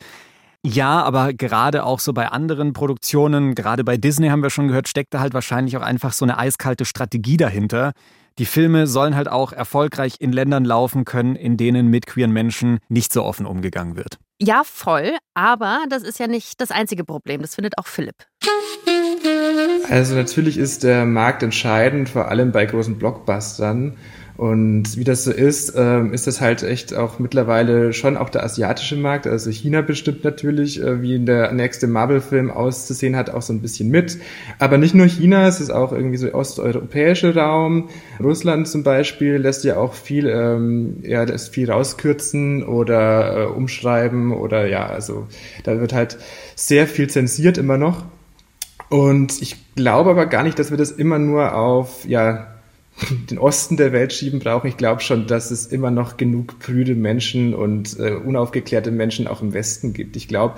Ja, 0.66 1.04
aber 1.04 1.34
gerade 1.34 1.86
auch 1.86 2.00
so 2.00 2.12
bei 2.12 2.28
anderen 2.28 2.74
Produktionen, 2.74 3.56
gerade 3.56 3.86
bei 3.86 3.96
Disney 3.96 4.28
haben 4.28 4.44
wir 4.44 4.50
schon 4.50 4.68
gehört, 4.68 4.90
steckt 4.90 5.14
da 5.14 5.22
halt 5.22 5.34
wahrscheinlich 5.34 5.78
auch 5.78 5.82
einfach 5.82 6.12
so 6.12 6.26
eine 6.26 6.38
eiskalte 6.38 6.84
Strategie 6.84 7.38
dahinter. 7.38 7.94
Die 8.40 8.46
Filme 8.46 8.88
sollen 8.88 9.16
halt 9.16 9.30
auch 9.30 9.54
erfolgreich 9.54 10.16
in 10.20 10.32
Ländern 10.32 10.66
laufen 10.66 11.06
können, 11.06 11.36
in 11.36 11.58
denen 11.58 11.88
mit 11.88 12.08
queeren 12.08 12.32
Menschen 12.32 12.80
nicht 12.90 13.14
so 13.14 13.24
offen 13.24 13.46
umgegangen 13.46 13.96
wird. 13.96 14.18
Ja, 14.42 14.64
voll, 14.66 15.18
aber 15.34 15.84
das 15.90 16.04
ist 16.04 16.20
ja 16.20 16.28
nicht 16.28 16.62
das 16.62 16.72
einzige 16.72 17.04
Problem. 17.04 17.42
Das 17.42 17.56
findet 17.56 17.78
auch 17.78 17.88
Philipp. 17.88 18.16
Also 19.90 20.16
natürlich 20.16 20.58
ist 20.58 20.84
der 20.84 21.06
Markt 21.06 21.44
entscheidend, 21.44 22.10
vor 22.10 22.30
allem 22.30 22.52
bei 22.52 22.66
großen 22.66 22.98
Blockbustern. 22.98 23.98
Und 24.40 24.96
wie 24.96 25.04
das 25.04 25.26
so 25.26 25.34
ist, 25.34 25.74
ähm, 25.76 26.14
ist 26.14 26.26
das 26.26 26.40
halt 26.40 26.64
echt 26.64 26.96
auch 26.96 27.20
mittlerweile 27.20 27.92
schon 27.92 28.16
auch 28.16 28.30
der 28.30 28.46
asiatische 28.46 28.96
Markt, 28.96 29.28
also 29.28 29.50
China 29.50 29.82
bestimmt 29.82 30.24
natürlich, 30.24 30.82
äh, 30.82 31.02
wie 31.02 31.20
der 31.20 31.52
nächste 31.52 31.88
Marvel-Film 31.88 32.50
auszusehen 32.50 33.18
hat, 33.18 33.30
auch 33.30 33.42
so 33.42 33.52
ein 33.52 33.62
bisschen 33.62 33.90
mit. 33.90 34.18
Aber 34.58 34.78
nicht 34.78 34.96
nur 34.96 35.08
China, 35.08 35.46
es 35.46 35.60
ist 35.60 35.72
auch 35.72 35.92
irgendwie 35.92 36.16
so 36.16 36.34
osteuropäische 36.34 37.36
Raum. 37.36 37.90
Russland 38.24 38.70
zum 38.70 38.84
Beispiel 38.84 39.36
lässt 39.36 39.66
ja 39.66 39.76
auch 39.76 39.94
viel, 39.94 40.26
ähm, 40.28 41.00
ja, 41.02 41.26
das 41.26 41.50
viel 41.50 41.70
rauskürzen 41.70 42.64
oder 42.64 43.42
äh, 43.42 43.46
umschreiben 43.48 44.32
oder 44.32 44.68
ja, 44.68 44.88
also 44.88 45.28
da 45.66 45.82
wird 45.82 45.92
halt 45.92 46.18
sehr 46.56 46.88
viel 46.88 47.10
zensiert 47.10 47.58
immer 47.58 47.78
noch. 47.78 48.06
Und 48.90 49.42
ich 49.42 49.58
glaube 49.76 50.10
aber 50.10 50.26
gar 50.26 50.44
nicht, 50.44 50.58
dass 50.60 50.72
wir 50.72 50.78
das 50.78 50.92
immer 50.92 51.20
nur 51.20 51.56
auf, 51.56 52.06
ja, 52.08 52.48
den 53.30 53.38
Osten 53.38 53.78
der 53.78 53.94
Welt 53.94 54.14
schieben 54.14 54.40
brauchen. 54.40 54.68
Ich 54.68 54.78
glaube 54.78 55.02
schon, 55.02 55.28
dass 55.28 55.52
es 55.52 55.68
immer 55.68 55.92
noch 55.92 56.18
genug 56.18 56.60
prüde 56.60 56.96
Menschen 56.96 57.54
und 57.54 57.98
äh, 58.00 58.12
unaufgeklärte 58.12 58.92
Menschen 58.92 59.28
auch 59.28 59.42
im 59.42 59.54
Westen 59.54 59.94
gibt. 59.94 60.16
Ich 60.16 60.28
glaube, 60.28 60.56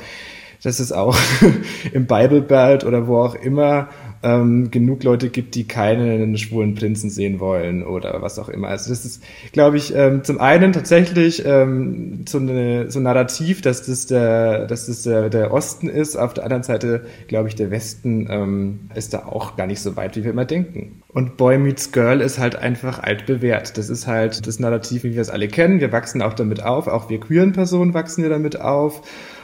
dass 0.63 0.79
es 0.79 0.91
auch 0.91 1.17
im 1.93 2.05
Bible 2.05 2.41
Belt 2.41 2.83
oder 2.83 3.07
wo 3.07 3.17
auch 3.17 3.35
immer 3.35 3.89
ähm, 4.23 4.69
genug 4.71 5.03
Leute 5.03 5.29
gibt, 5.29 5.55
die 5.55 5.63
keinen 5.65 6.37
schwulen 6.37 6.75
Prinzen 6.75 7.09
sehen 7.09 7.39
wollen 7.39 7.83
oder 7.83 8.21
was 8.21 8.37
auch 8.37 8.49
immer. 8.49 8.67
Also 8.67 8.89
das 8.89 9.05
ist, 9.05 9.23
glaube 9.51 9.77
ich, 9.77 9.95
ähm, 9.95 10.23
zum 10.23 10.39
einen 10.39 10.73
tatsächlich 10.73 11.43
ähm, 11.45 12.25
so, 12.27 12.37
eine, 12.37 12.91
so 12.91 12.99
ein 12.99 13.03
Narrativ, 13.03 13.61
dass 13.61 13.83
das 13.83 14.05
der, 14.05 14.67
dass 14.67 14.85
das 14.85 15.03
der, 15.03 15.29
der 15.29 15.51
Osten 15.51 15.87
ist. 15.87 16.15
Auf 16.15 16.33
der 16.33 16.43
anderen 16.43 16.63
Seite, 16.63 17.05
glaube 17.27 17.49
ich, 17.49 17.55
der 17.55 17.71
Westen 17.71 18.27
ähm, 18.29 18.79
ist 18.95 19.13
da 19.13 19.25
auch 19.25 19.55
gar 19.55 19.67
nicht 19.67 19.81
so 19.81 19.95
weit, 19.95 20.15
wie 20.15 20.23
wir 20.23 20.31
immer 20.31 20.45
denken. 20.45 21.01
Und 21.13 21.37
Boy 21.37 21.57
Meets 21.57 21.91
Girl 21.91 22.21
ist 22.21 22.39
halt 22.39 22.55
einfach 22.55 22.99
altbewährt. 22.99 23.77
Das 23.77 23.89
ist 23.89 24.07
halt 24.07 24.45
das 24.45 24.59
Narrativ, 24.59 25.03
wie 25.03 25.13
wir 25.13 25.21
es 25.21 25.29
alle 25.29 25.47
kennen. 25.47 25.79
Wir 25.79 25.91
wachsen 25.91 26.21
auch 26.21 26.33
damit 26.33 26.63
auf. 26.63 26.87
Auch 26.87 27.09
wir 27.09 27.19
queeren 27.19 27.53
Personen 27.53 27.93
wachsen 27.93 28.23
ja 28.23 28.29
damit 28.29 28.61
auf. 28.61 29.01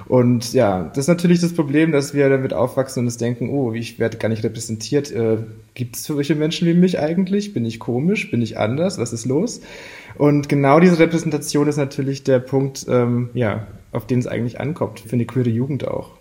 Und 0.07 0.53
ja, 0.53 0.83
das 0.89 0.99
ist 0.99 1.07
natürlich 1.07 1.41
das 1.41 1.53
Problem, 1.53 1.91
dass 1.91 2.13
wir 2.13 2.29
damit 2.29 2.53
aufwachsen 2.53 3.01
und 3.01 3.07
uns 3.07 3.17
denken, 3.17 3.49
oh, 3.49 3.73
ich 3.73 3.99
werde 3.99 4.17
gar 4.17 4.29
nicht 4.29 4.43
repräsentiert. 4.43 5.11
Äh, 5.11 5.37
Gibt 5.73 5.97
es 5.97 6.05
solche 6.05 6.35
Menschen 6.35 6.67
wie 6.67 6.73
mich 6.73 6.99
eigentlich? 6.99 7.53
Bin 7.53 7.65
ich 7.65 7.79
komisch? 7.79 8.31
Bin 8.31 8.41
ich 8.41 8.57
anders? 8.57 8.97
Was 8.97 9.11
ist 9.11 9.25
los? 9.25 9.61
Und 10.17 10.49
genau 10.49 10.79
diese 10.79 10.97
Repräsentation 10.97 11.67
ist 11.67 11.77
natürlich 11.77 12.23
der 12.23 12.39
Punkt, 12.39 12.85
ähm, 12.89 13.29
ja, 13.33 13.67
auf 13.91 14.07
den 14.07 14.19
es 14.19 14.27
eigentlich 14.27 14.59
ankommt, 14.59 14.99
für 15.01 15.13
eine 15.13 15.25
queere 15.25 15.49
Jugend 15.49 15.87
auch. 15.87 16.11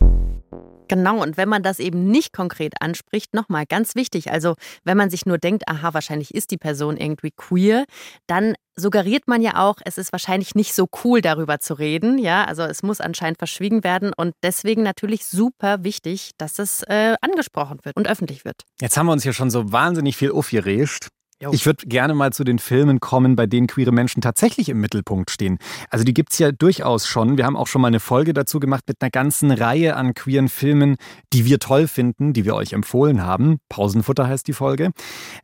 Genau, 0.88 1.22
und 1.22 1.36
wenn 1.36 1.48
man 1.48 1.62
das 1.62 1.78
eben 1.78 2.10
nicht 2.10 2.32
konkret 2.32 2.74
anspricht, 2.80 3.34
nochmal 3.34 3.66
ganz 3.66 3.94
wichtig, 3.94 4.30
also 4.30 4.54
wenn 4.84 4.96
man 4.96 5.10
sich 5.10 5.26
nur 5.26 5.38
denkt, 5.38 5.68
aha, 5.68 5.94
wahrscheinlich 5.94 6.34
ist 6.34 6.50
die 6.50 6.58
Person 6.58 6.96
irgendwie 6.96 7.32
queer, 7.36 7.84
dann 8.26 8.54
suggeriert 8.76 9.26
man 9.26 9.40
ja 9.40 9.56
auch, 9.56 9.76
es 9.84 9.98
ist 9.98 10.12
wahrscheinlich 10.12 10.54
nicht 10.54 10.74
so 10.74 10.86
cool, 11.02 11.20
darüber 11.22 11.60
zu 11.60 11.74
reden. 11.74 12.18
Ja, 12.18 12.44
also 12.44 12.62
es 12.62 12.82
muss 12.82 13.00
anscheinend 13.00 13.38
verschwiegen 13.38 13.84
werden 13.84 14.12
und 14.16 14.34
deswegen 14.42 14.82
natürlich 14.82 15.24
super 15.24 15.82
wichtig, 15.82 16.32
dass 16.38 16.58
es 16.58 16.82
äh, 16.82 17.16
angesprochen 17.20 17.78
wird 17.82 17.96
und 17.96 18.06
öffentlich 18.06 18.44
wird. 18.44 18.62
Jetzt 18.80 18.96
haben 18.96 19.06
wir 19.06 19.12
uns 19.12 19.22
hier 19.22 19.32
schon 19.32 19.50
so 19.50 19.72
wahnsinnig 19.72 20.16
viel 20.16 20.30
aufgerescht. 20.30 21.08
Ich 21.50 21.66
würde 21.66 21.86
gerne 21.86 22.14
mal 22.14 22.32
zu 22.32 22.44
den 22.44 22.58
Filmen 22.58 22.98
kommen, 23.00 23.36
bei 23.36 23.46
denen 23.46 23.66
queere 23.66 23.92
Menschen 23.92 24.22
tatsächlich 24.22 24.70
im 24.70 24.80
Mittelpunkt 24.80 25.30
stehen. 25.30 25.58
Also 25.90 26.04
die 26.04 26.14
gibt's 26.14 26.38
ja 26.38 26.50
durchaus 26.50 27.06
schon. 27.06 27.36
Wir 27.36 27.44
haben 27.44 27.56
auch 27.56 27.66
schon 27.66 27.82
mal 27.82 27.88
eine 27.88 28.00
Folge 28.00 28.32
dazu 28.32 28.58
gemacht 28.58 28.84
mit 28.88 29.02
einer 29.02 29.10
ganzen 29.10 29.50
Reihe 29.50 29.96
an 29.96 30.14
queeren 30.14 30.48
Filmen, 30.48 30.96
die 31.34 31.44
wir 31.44 31.58
toll 31.58 31.88
finden, 31.88 32.32
die 32.32 32.46
wir 32.46 32.54
euch 32.54 32.72
empfohlen 32.72 33.22
haben. 33.22 33.58
Pausenfutter 33.68 34.26
heißt 34.26 34.48
die 34.48 34.54
Folge. 34.54 34.92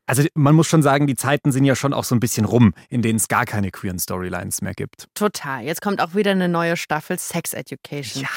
Also 0.07 0.25
man 0.35 0.55
muss 0.55 0.67
schon 0.67 0.83
sagen, 0.83 1.07
die 1.07 1.15
Zeiten 1.15 1.53
sind 1.53 1.65
ja 1.65 1.77
schon 1.77 1.93
auch 1.93 2.05
so 2.05 2.15
ein 2.15 2.21
bisschen 2.21 2.47
rum, 2.47 2.73
in 2.89 3.03
denen 3.03 3.17
es 3.17 3.29
gar 3.29 3.45
keine 3.45 3.71
queeren 3.71 3.99
Storylines 3.99 4.63
mehr 4.63 4.75
gibt. 4.75 5.09
Total. 5.15 5.63
Jetzt 5.63 5.83
kommt 5.83 6.01
auch 6.01 6.15
wieder 6.15 6.31
eine 6.31 6.49
neue 6.49 6.79
Staffel 6.79 7.19
Sex 7.19 7.53
Education. 7.53 8.23
Ja. 8.23 8.29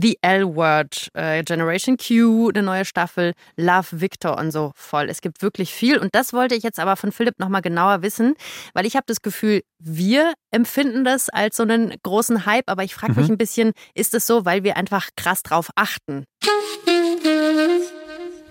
The 0.00 0.18
L-Word, 0.22 1.08
äh, 1.14 1.42
Generation 1.42 1.96
Q, 1.96 2.50
eine 2.50 2.62
neue 2.62 2.84
Staffel, 2.84 3.32
Love 3.56 4.00
Victor 4.00 4.38
und 4.38 4.50
so 4.50 4.72
voll. 4.76 5.08
Es 5.08 5.20
gibt 5.20 5.42
wirklich 5.42 5.72
viel 5.72 5.98
und 5.98 6.14
das 6.14 6.32
wollte 6.32 6.54
ich 6.54 6.62
jetzt 6.62 6.78
aber 6.78 6.96
von 6.96 7.10
Philipp 7.12 7.38
nochmal 7.38 7.62
genauer 7.62 8.02
wissen, 8.02 8.34
weil 8.74 8.86
ich 8.86 8.94
habe 8.96 9.04
das 9.06 9.22
Gefühl, 9.22 9.62
wir 9.78 10.34
empfinden 10.50 11.04
das 11.04 11.28
als 11.28 11.56
so 11.56 11.62
einen 11.62 11.94
großen 12.02 12.46
Hype, 12.46 12.68
aber 12.68 12.84
ich 12.84 12.94
frage 12.94 13.14
Mhm. 13.14 13.20
mich 13.20 13.28
ein 13.30 13.38
bisschen, 13.38 13.72
ist 13.94 14.14
es 14.14 14.26
so, 14.26 14.44
weil 14.44 14.62
wir 14.64 14.76
einfach 14.76 15.08
krass 15.16 15.42
drauf 15.42 15.70
achten? 15.74 16.24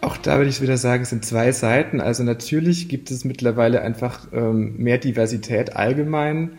Auch 0.01 0.17
da 0.17 0.37
würde 0.37 0.49
ich 0.49 0.61
wieder 0.61 0.77
sagen, 0.77 1.03
es 1.03 1.09
sind 1.09 1.25
zwei 1.25 1.51
Seiten. 1.51 2.01
Also 2.01 2.23
natürlich 2.23 2.87
gibt 2.87 3.09
es 3.11 3.25
mittlerweile 3.25 3.81
einfach 3.81 4.27
ähm, 4.31 4.75
mehr 4.77 4.97
Diversität 4.99 5.75
allgemein. 5.75 6.57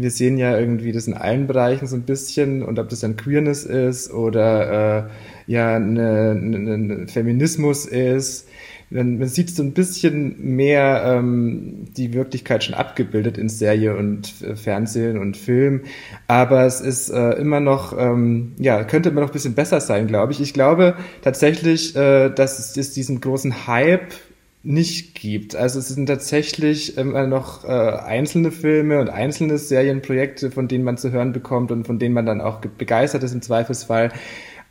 Wir 0.00 0.10
sehen 0.10 0.38
ja 0.38 0.58
irgendwie 0.58 0.92
das 0.92 1.06
in 1.06 1.14
allen 1.14 1.46
Bereichen 1.46 1.86
so 1.86 1.96
ein 1.96 2.02
bisschen 2.02 2.62
und 2.62 2.78
ob 2.78 2.88
das 2.88 3.00
dann 3.00 3.16
Queerness 3.16 3.64
ist 3.64 4.12
oder 4.12 5.06
äh, 5.06 5.10
ja 5.46 5.76
eine, 5.76 6.30
eine, 6.30 6.74
eine 6.74 7.08
Feminismus 7.08 7.86
ist. 7.86 8.48
man, 8.90 9.18
man 9.18 9.28
sieht 9.28 9.50
so 9.50 9.62
ein 9.62 9.72
bisschen 9.72 10.36
mehr 10.56 11.02
ähm, 11.04 11.86
die 11.96 12.12
Wirklichkeit 12.12 12.64
schon 12.64 12.74
abgebildet 12.74 13.38
in 13.38 13.48
Serie 13.48 13.96
und 13.96 14.42
äh, 14.42 14.56
Fernsehen 14.56 15.18
und 15.18 15.36
Film. 15.36 15.82
Aber 16.26 16.64
es 16.64 16.80
ist 16.80 17.08
äh, 17.10 17.32
immer 17.32 17.60
noch, 17.60 17.96
ähm, 17.96 18.52
ja, 18.58 18.82
könnte 18.84 19.10
immer 19.10 19.20
noch 19.20 19.30
ein 19.30 19.32
bisschen 19.32 19.54
besser 19.54 19.80
sein, 19.80 20.06
glaube 20.06 20.32
ich. 20.32 20.40
Ich 20.40 20.52
glaube 20.54 20.96
tatsächlich, 21.22 21.94
äh, 21.94 22.30
dass 22.30 22.76
es 22.76 22.92
diesen 22.92 23.20
großen 23.20 23.66
Hype 23.66 24.12
nicht 24.62 25.14
gibt. 25.14 25.56
Also 25.56 25.78
es 25.78 25.88
sind 25.88 26.06
tatsächlich 26.06 26.98
immer 26.98 27.26
noch 27.26 27.64
äh, 27.64 27.68
einzelne 27.68 28.50
Filme 28.50 29.00
und 29.00 29.08
einzelne 29.08 29.56
Serienprojekte, 29.56 30.50
von 30.50 30.68
denen 30.68 30.84
man 30.84 30.98
zu 30.98 31.10
hören 31.12 31.32
bekommt 31.32 31.72
und 31.72 31.86
von 31.86 31.98
denen 31.98 32.14
man 32.14 32.26
dann 32.26 32.40
auch 32.40 32.60
begeistert 32.60 33.22
ist 33.22 33.32
im 33.32 33.40
Zweifelsfall. 33.42 34.10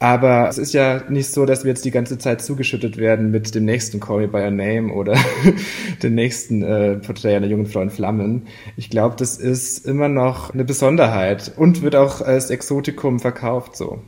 Aber 0.01 0.47
es 0.47 0.57
ist 0.57 0.73
ja 0.73 1.03
nicht 1.09 1.29
so, 1.29 1.45
dass 1.45 1.65
wir 1.65 1.69
jetzt 1.69 1.83
die 1.83 1.91
ganze 1.91 2.17
Zeit 2.17 2.41
zugeschüttet 2.41 2.97
werden 2.97 3.31
mit 3.31 3.53
dem 3.53 3.65
nächsten 3.65 3.99
Call 3.99 4.19
Me 4.19 4.27
By 4.29 4.43
Your 4.43 4.51
Name 4.51 4.93
oder 4.93 5.17
dem 6.03 6.15
nächsten 6.15 6.63
äh, 6.63 6.95
Porträt 6.95 7.35
einer 7.35 7.47
jungen 7.47 7.65
Frau 7.65 7.81
in 7.81 7.89
Flammen. 7.89 8.47
Ich 8.77 8.89
glaube, 8.89 9.15
das 9.17 9.37
ist 9.37 9.85
immer 9.85 10.07
noch 10.07 10.53
eine 10.53 10.63
Besonderheit 10.63 11.51
und 11.57 11.81
wird 11.81 11.97
auch 11.97 12.21
als 12.21 12.49
Exotikum 12.49 13.19
verkauft 13.19 13.75
so. 13.75 14.01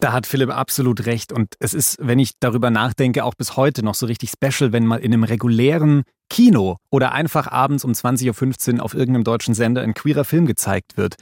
Da 0.00 0.12
hat 0.12 0.26
Philipp 0.26 0.50
absolut 0.50 1.06
recht. 1.06 1.32
Und 1.32 1.54
es 1.58 1.74
ist, 1.74 1.96
wenn 2.00 2.18
ich 2.18 2.38
darüber 2.38 2.70
nachdenke, 2.70 3.24
auch 3.24 3.34
bis 3.34 3.56
heute 3.56 3.84
noch 3.84 3.94
so 3.94 4.06
richtig 4.06 4.30
special, 4.30 4.72
wenn 4.72 4.86
mal 4.86 5.00
in 5.00 5.12
einem 5.12 5.24
regulären 5.24 6.04
Kino 6.28 6.76
oder 6.90 7.12
einfach 7.12 7.46
abends 7.50 7.84
um 7.84 7.92
20.15 7.92 8.76
Uhr 8.76 8.84
auf 8.84 8.94
irgendeinem 8.94 9.24
deutschen 9.24 9.54
Sender 9.54 9.82
ein 9.82 9.94
queerer 9.94 10.24
Film 10.24 10.46
gezeigt 10.46 10.96
wird 10.96 11.16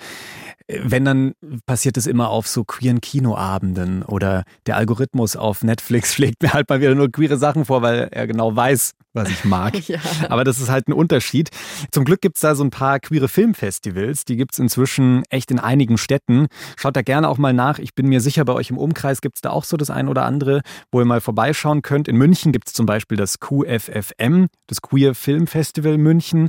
wenn 0.69 1.05
dann 1.05 1.33
passiert 1.65 1.97
es 1.97 2.07
immer 2.07 2.31
auf 2.31 2.49
so 2.49 2.65
queeren 2.65 3.01
Kinoabenden 3.01 4.03
oder 4.03 4.43
der 4.67 4.77
Algorithmus 4.77 5.37
auf 5.37 5.63
Netflix 5.63 6.15
schlägt 6.15 6.43
mir 6.43 6.53
halt 6.53 6.69
mal 6.69 6.81
wieder 6.81 6.95
nur 6.95 7.11
queere 7.11 7.37
Sachen 7.37 7.65
vor, 7.65 7.83
weil 7.83 8.09
er 8.11 8.27
genau 8.27 8.55
weiß, 8.55 8.93
was 9.13 9.31
ich 9.31 9.45
mag. 9.45 9.75
ja. 9.89 9.99
Aber 10.29 10.45
das 10.45 10.61
ist 10.61 10.69
halt 10.69 10.89
ein 10.89 10.93
Unterschied. 10.93 11.51
Zum 11.93 12.05
Glück 12.05 12.21
gibt 12.21 12.37
es 12.37 12.43
da 12.43 12.55
so 12.55 12.65
ein 12.65 12.71
paar 12.71 12.99
queere 12.99 13.29
Filmfestivals, 13.29 14.25
die 14.25 14.37
gibt 14.37 14.53
es 14.53 14.59
inzwischen 14.59 15.23
echt 15.31 15.51
in 15.51 15.61
einigen 15.61 15.99
Städten. 15.99 16.49
Schaut 16.77 16.97
da 16.97 17.03
gerne 17.03 17.29
auch 17.29 17.39
mal 17.39 17.53
nach. 17.53 17.79
Ich 17.79 17.95
bin 17.95 18.09
mir 18.09 18.21
sicher, 18.21 18.45
bei 18.45 18.53
euch 18.53 18.71
im 18.71 18.79
Umkreis 18.79 19.21
gibt 19.21 19.37
es 19.37 19.43
da 19.43 19.51
auch 19.51 19.65
so 19.65 19.77
das 19.77 19.91
ein 19.91 20.09
oder 20.09 20.25
andere, 20.25 20.63
wo 20.91 21.01
ihr 21.01 21.07
mal 21.07 21.21
vorbeischauen 21.21 21.83
könnt. 21.83 22.09
In 22.09 22.17
München 22.17 22.51
gibt 22.51 22.69
es 22.69 22.75
zum 22.75 22.87
Beispiel 22.87 23.17
das 23.17 23.39
QFFM, 23.39 24.47
das 24.67 24.83
Queer 24.97 25.15
Film 25.15 25.47
Festival 25.47 25.99
München. 25.99 26.49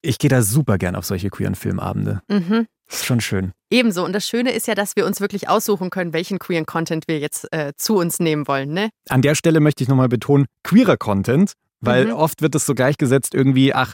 Ich 0.00 0.16
gehe 0.16 0.30
da 0.30 0.40
super 0.40 0.78
gern 0.78 0.96
auf 0.96 1.04
solche 1.04 1.28
queeren 1.28 1.54
Filmabende. 1.54 2.22
Mhm. 2.28 2.66
Ist 2.90 3.04
schon 3.04 3.20
schön. 3.20 3.52
Ebenso. 3.68 4.06
Und 4.06 4.14
das 4.14 4.26
Schöne 4.26 4.52
ist 4.52 4.66
ja, 4.66 4.74
dass 4.74 4.96
wir 4.96 5.04
uns 5.04 5.20
wirklich 5.20 5.50
aussuchen 5.50 5.90
können, 5.90 6.14
welchen 6.14 6.38
queeren 6.38 6.64
Content 6.64 7.08
wir 7.08 7.18
jetzt 7.18 7.46
äh, 7.52 7.74
zu 7.76 7.98
uns 7.98 8.20
nehmen 8.20 8.48
wollen. 8.48 8.72
Ne? 8.72 8.88
An 9.10 9.20
der 9.20 9.34
Stelle 9.34 9.60
möchte 9.60 9.82
ich 9.82 9.88
nochmal 9.90 10.08
betonen, 10.08 10.46
queerer 10.62 10.96
Content, 10.96 11.52
weil 11.80 12.06
mhm. 12.06 12.12
oft 12.12 12.40
wird 12.40 12.54
es 12.54 12.64
so 12.64 12.74
gleichgesetzt 12.74 13.34
irgendwie, 13.34 13.74
ach, 13.74 13.92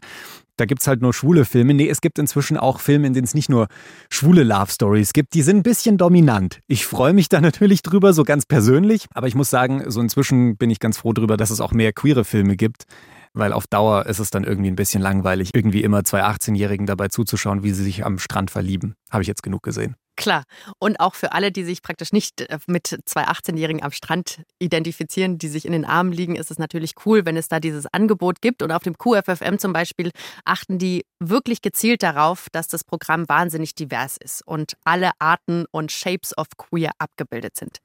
da 0.56 0.66
gibt 0.66 0.82
es 0.82 0.86
halt 0.86 1.02
nur 1.02 1.12
schwule 1.12 1.44
Filme. 1.44 1.74
Nee, 1.74 1.88
es 1.88 2.00
gibt 2.00 2.20
inzwischen 2.20 2.58
auch 2.58 2.78
Filme, 2.78 3.08
in 3.08 3.14
denen 3.14 3.24
es 3.24 3.34
nicht 3.34 3.48
nur 3.48 3.66
schwule 4.08 4.44
Love 4.44 4.70
Stories 4.70 5.12
gibt. 5.12 5.34
Die 5.34 5.42
sind 5.42 5.56
ein 5.56 5.62
bisschen 5.64 5.98
dominant. 5.98 6.60
Ich 6.68 6.86
freue 6.86 7.12
mich 7.12 7.28
da 7.28 7.40
natürlich 7.40 7.82
drüber, 7.82 8.12
so 8.12 8.22
ganz 8.22 8.46
persönlich. 8.46 9.06
Aber 9.14 9.26
ich 9.26 9.34
muss 9.34 9.50
sagen, 9.50 9.82
so 9.90 10.00
inzwischen 10.00 10.56
bin 10.56 10.70
ich 10.70 10.78
ganz 10.78 10.98
froh 10.98 11.12
drüber, 11.12 11.36
dass 11.36 11.50
es 11.50 11.60
auch 11.60 11.72
mehr 11.72 11.92
queere 11.92 12.24
Filme 12.24 12.56
gibt 12.56 12.84
weil 13.32 13.52
auf 13.52 13.66
Dauer 13.66 14.06
ist 14.06 14.18
es 14.18 14.30
dann 14.30 14.44
irgendwie 14.44 14.70
ein 14.70 14.76
bisschen 14.76 15.02
langweilig, 15.02 15.50
irgendwie 15.54 15.82
immer 15.82 16.04
zwei 16.04 16.22
18-Jährigen 16.24 16.86
dabei 16.86 17.08
zuzuschauen, 17.08 17.62
wie 17.62 17.72
sie 17.72 17.84
sich 17.84 18.04
am 18.04 18.18
Strand 18.18 18.50
verlieben. 18.50 18.94
Habe 19.10 19.22
ich 19.22 19.28
jetzt 19.28 19.42
genug 19.42 19.62
gesehen. 19.62 19.96
Klar. 20.20 20.44
Und 20.78 21.00
auch 21.00 21.14
für 21.14 21.32
alle, 21.32 21.50
die 21.50 21.64
sich 21.64 21.80
praktisch 21.80 22.12
nicht 22.12 22.42
äh, 22.42 22.58
mit 22.66 22.98
zwei 23.06 23.26
18-Jährigen 23.26 23.82
am 23.82 23.90
Strand 23.90 24.42
identifizieren, 24.58 25.38
die 25.38 25.48
sich 25.48 25.64
in 25.64 25.72
den 25.72 25.86
Armen 25.86 26.12
liegen, 26.12 26.36
ist 26.36 26.50
es 26.50 26.58
natürlich 26.58 26.92
cool, 27.06 27.24
wenn 27.24 27.38
es 27.38 27.48
da 27.48 27.58
dieses 27.58 27.86
Angebot 27.86 28.42
gibt. 28.42 28.62
Und 28.62 28.70
auf 28.70 28.82
dem 28.82 28.98
QFFM 28.98 29.56
zum 29.56 29.72
Beispiel 29.72 30.10
achten 30.44 30.76
die 30.76 31.06
wirklich 31.20 31.62
gezielt 31.62 32.02
darauf, 32.02 32.48
dass 32.52 32.68
das 32.68 32.84
Programm 32.84 33.30
wahnsinnig 33.30 33.74
divers 33.74 34.18
ist 34.18 34.46
und 34.46 34.74
alle 34.84 35.12
Arten 35.20 35.64
und 35.70 35.90
Shapes 35.90 36.36
of 36.36 36.48
Queer 36.58 36.90
abgebildet 36.98 37.56
sind. 37.56 37.78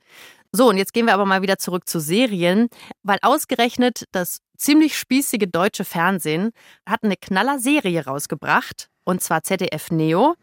So, 0.52 0.70
und 0.70 0.78
jetzt 0.78 0.94
gehen 0.94 1.06
wir 1.06 1.14
aber 1.14 1.26
mal 1.26 1.42
wieder 1.42 1.58
zurück 1.58 1.88
zu 1.88 2.00
Serien, 2.00 2.68
weil 3.04 3.20
ausgerechnet 3.22 4.06
das 4.12 4.40
ziemlich 4.58 4.98
spießige 4.98 5.48
deutsche 5.48 5.86
Fernsehen 5.86 6.52
hat 6.88 7.04
eine 7.04 7.18
Knaller-Serie 7.18 8.06
rausgebracht, 8.06 8.90
und 9.06 9.22
zwar 9.22 9.44
ZDF 9.44 9.92
Neo. 9.92 10.36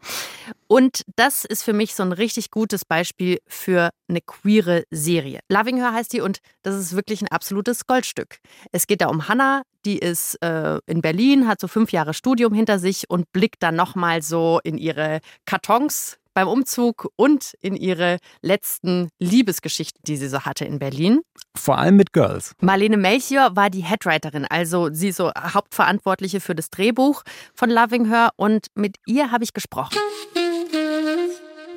Und 0.67 1.03
das 1.15 1.45
ist 1.45 1.63
für 1.63 1.73
mich 1.73 1.93
so 1.93 2.03
ein 2.03 2.13
richtig 2.13 2.49
gutes 2.49 2.85
Beispiel 2.85 3.39
für 3.45 3.89
eine 4.07 4.21
queere 4.21 4.83
Serie. 4.89 5.41
Loving 5.49 5.77
Her 5.77 5.93
heißt 5.93 6.13
die 6.13 6.21
und 6.21 6.39
das 6.63 6.75
ist 6.75 6.95
wirklich 6.95 7.21
ein 7.21 7.27
absolutes 7.27 7.85
Goldstück. 7.85 8.37
Es 8.71 8.87
geht 8.87 9.01
da 9.01 9.07
um 9.07 9.27
Hannah, 9.27 9.63
die 9.85 9.99
ist 9.99 10.41
äh, 10.41 10.79
in 10.85 11.01
Berlin, 11.01 11.47
hat 11.47 11.59
so 11.59 11.67
fünf 11.67 11.91
Jahre 11.91 12.13
Studium 12.13 12.53
hinter 12.53 12.79
sich 12.79 13.09
und 13.09 13.31
blickt 13.33 13.61
dann 13.61 13.75
nochmal 13.75 14.21
so 14.21 14.59
in 14.63 14.77
ihre 14.77 15.19
Kartons 15.45 16.17
beim 16.33 16.47
Umzug 16.47 17.09
und 17.15 17.53
in 17.61 17.75
ihre 17.75 18.17
letzten 18.41 19.09
Liebesgeschichten, 19.19 20.01
die 20.05 20.17
sie 20.17 20.27
so 20.27 20.41
hatte 20.41 20.65
in 20.65 20.79
Berlin. 20.79 21.21
Vor 21.55 21.77
allem 21.77 21.97
mit 21.97 22.13
Girls. 22.13 22.53
Marlene 22.59 22.97
Melchior 22.97 23.55
war 23.55 23.69
die 23.69 23.83
Headwriterin, 23.83 24.45
also 24.45 24.89
sie 24.91 25.11
so 25.11 25.31
Hauptverantwortliche 25.35 26.39
für 26.39 26.55
das 26.55 26.69
Drehbuch 26.69 27.23
von 27.53 27.69
Loving 27.69 28.07
Her 28.07 28.31
und 28.35 28.67
mit 28.73 28.97
ihr 29.05 29.31
habe 29.31 29.43
ich 29.43 29.53
gesprochen. 29.53 29.97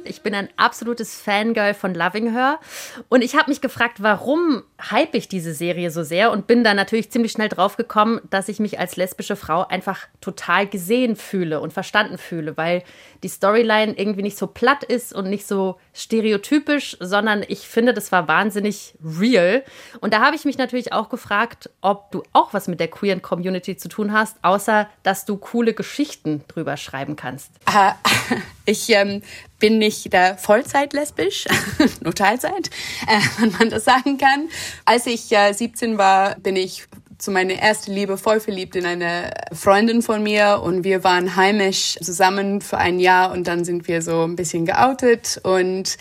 Ich 0.08 0.22
bin 0.22 0.34
ein 0.34 0.48
absolutes 0.56 1.20
Fangirl 1.20 1.74
von 1.74 1.94
Loving 1.94 2.30
Her. 2.30 2.60
Und 3.08 3.22
ich 3.22 3.36
habe 3.36 3.50
mich 3.50 3.60
gefragt, 3.60 4.02
warum 4.02 4.62
hype 4.80 5.14
ich 5.14 5.28
diese 5.28 5.54
Serie 5.54 5.90
so 5.90 6.02
sehr 6.02 6.30
und 6.30 6.46
bin 6.46 6.62
da 6.62 6.74
natürlich 6.74 7.10
ziemlich 7.10 7.32
schnell 7.32 7.48
drauf 7.48 7.76
gekommen, 7.76 8.20
dass 8.30 8.48
ich 8.48 8.60
mich 8.60 8.78
als 8.78 8.96
lesbische 8.96 9.36
Frau 9.36 9.66
einfach 9.66 10.06
total 10.20 10.66
gesehen 10.66 11.16
fühle 11.16 11.60
und 11.60 11.72
verstanden 11.72 12.18
fühle, 12.18 12.56
weil 12.56 12.82
die 13.22 13.28
Storyline 13.28 13.94
irgendwie 13.96 14.22
nicht 14.22 14.36
so 14.36 14.46
platt 14.46 14.84
ist 14.84 15.14
und 15.14 15.30
nicht 15.30 15.46
so 15.46 15.78
stereotypisch, 15.94 16.96
sondern 17.00 17.44
ich 17.48 17.60
finde, 17.60 17.94
das 17.94 18.12
war 18.12 18.28
wahnsinnig 18.28 18.94
real. 19.02 19.64
Und 20.00 20.12
da 20.12 20.20
habe 20.20 20.36
ich 20.36 20.44
mich 20.44 20.58
natürlich 20.58 20.92
auch 20.92 21.08
gefragt, 21.08 21.70
ob 21.80 22.10
du 22.12 22.22
auch 22.32 22.52
was 22.52 22.68
mit 22.68 22.78
der 22.78 22.88
queeren 22.88 23.22
Community 23.22 23.76
zu 23.76 23.88
tun 23.88 24.12
hast, 24.12 24.36
außer 24.42 24.88
dass 25.02 25.24
du 25.24 25.36
coole 25.38 25.72
Geschichten 25.72 26.44
drüber 26.48 26.76
schreiben 26.76 27.16
kannst. 27.16 27.50
Äh, 27.66 27.92
ich 28.66 28.90
ähm, 28.90 29.22
bin 29.58 29.78
nicht 29.78 30.12
der 30.12 30.36
Vollzeit 30.36 30.92
lesbisch, 30.92 31.46
nur 32.00 32.14
Teilzeit, 32.14 32.70
äh, 33.06 33.20
wenn 33.38 33.52
man 33.52 33.70
das 33.70 33.84
sagen 33.84 34.18
kann. 34.18 34.48
Als 34.84 35.06
ich 35.06 35.32
äh, 35.32 35.52
17 35.52 35.98
war, 35.98 36.36
bin 36.36 36.56
ich 36.56 36.86
zu 37.18 37.30
meiner 37.30 37.54
ersten 37.54 37.92
Liebe 37.92 38.18
voll 38.18 38.40
verliebt 38.40 38.76
in 38.76 38.84
eine 38.84 39.32
Freundin 39.52 40.02
von 40.02 40.22
mir 40.22 40.60
und 40.62 40.84
wir 40.84 41.02
waren 41.02 41.36
heimisch 41.36 41.98
zusammen 42.02 42.60
für 42.60 42.78
ein 42.78 43.00
Jahr 43.00 43.32
und 43.32 43.46
dann 43.46 43.64
sind 43.64 43.88
wir 43.88 44.02
so 44.02 44.22
ein 44.22 44.36
bisschen 44.36 44.66
geoutet 44.66 45.40
und 45.42 45.96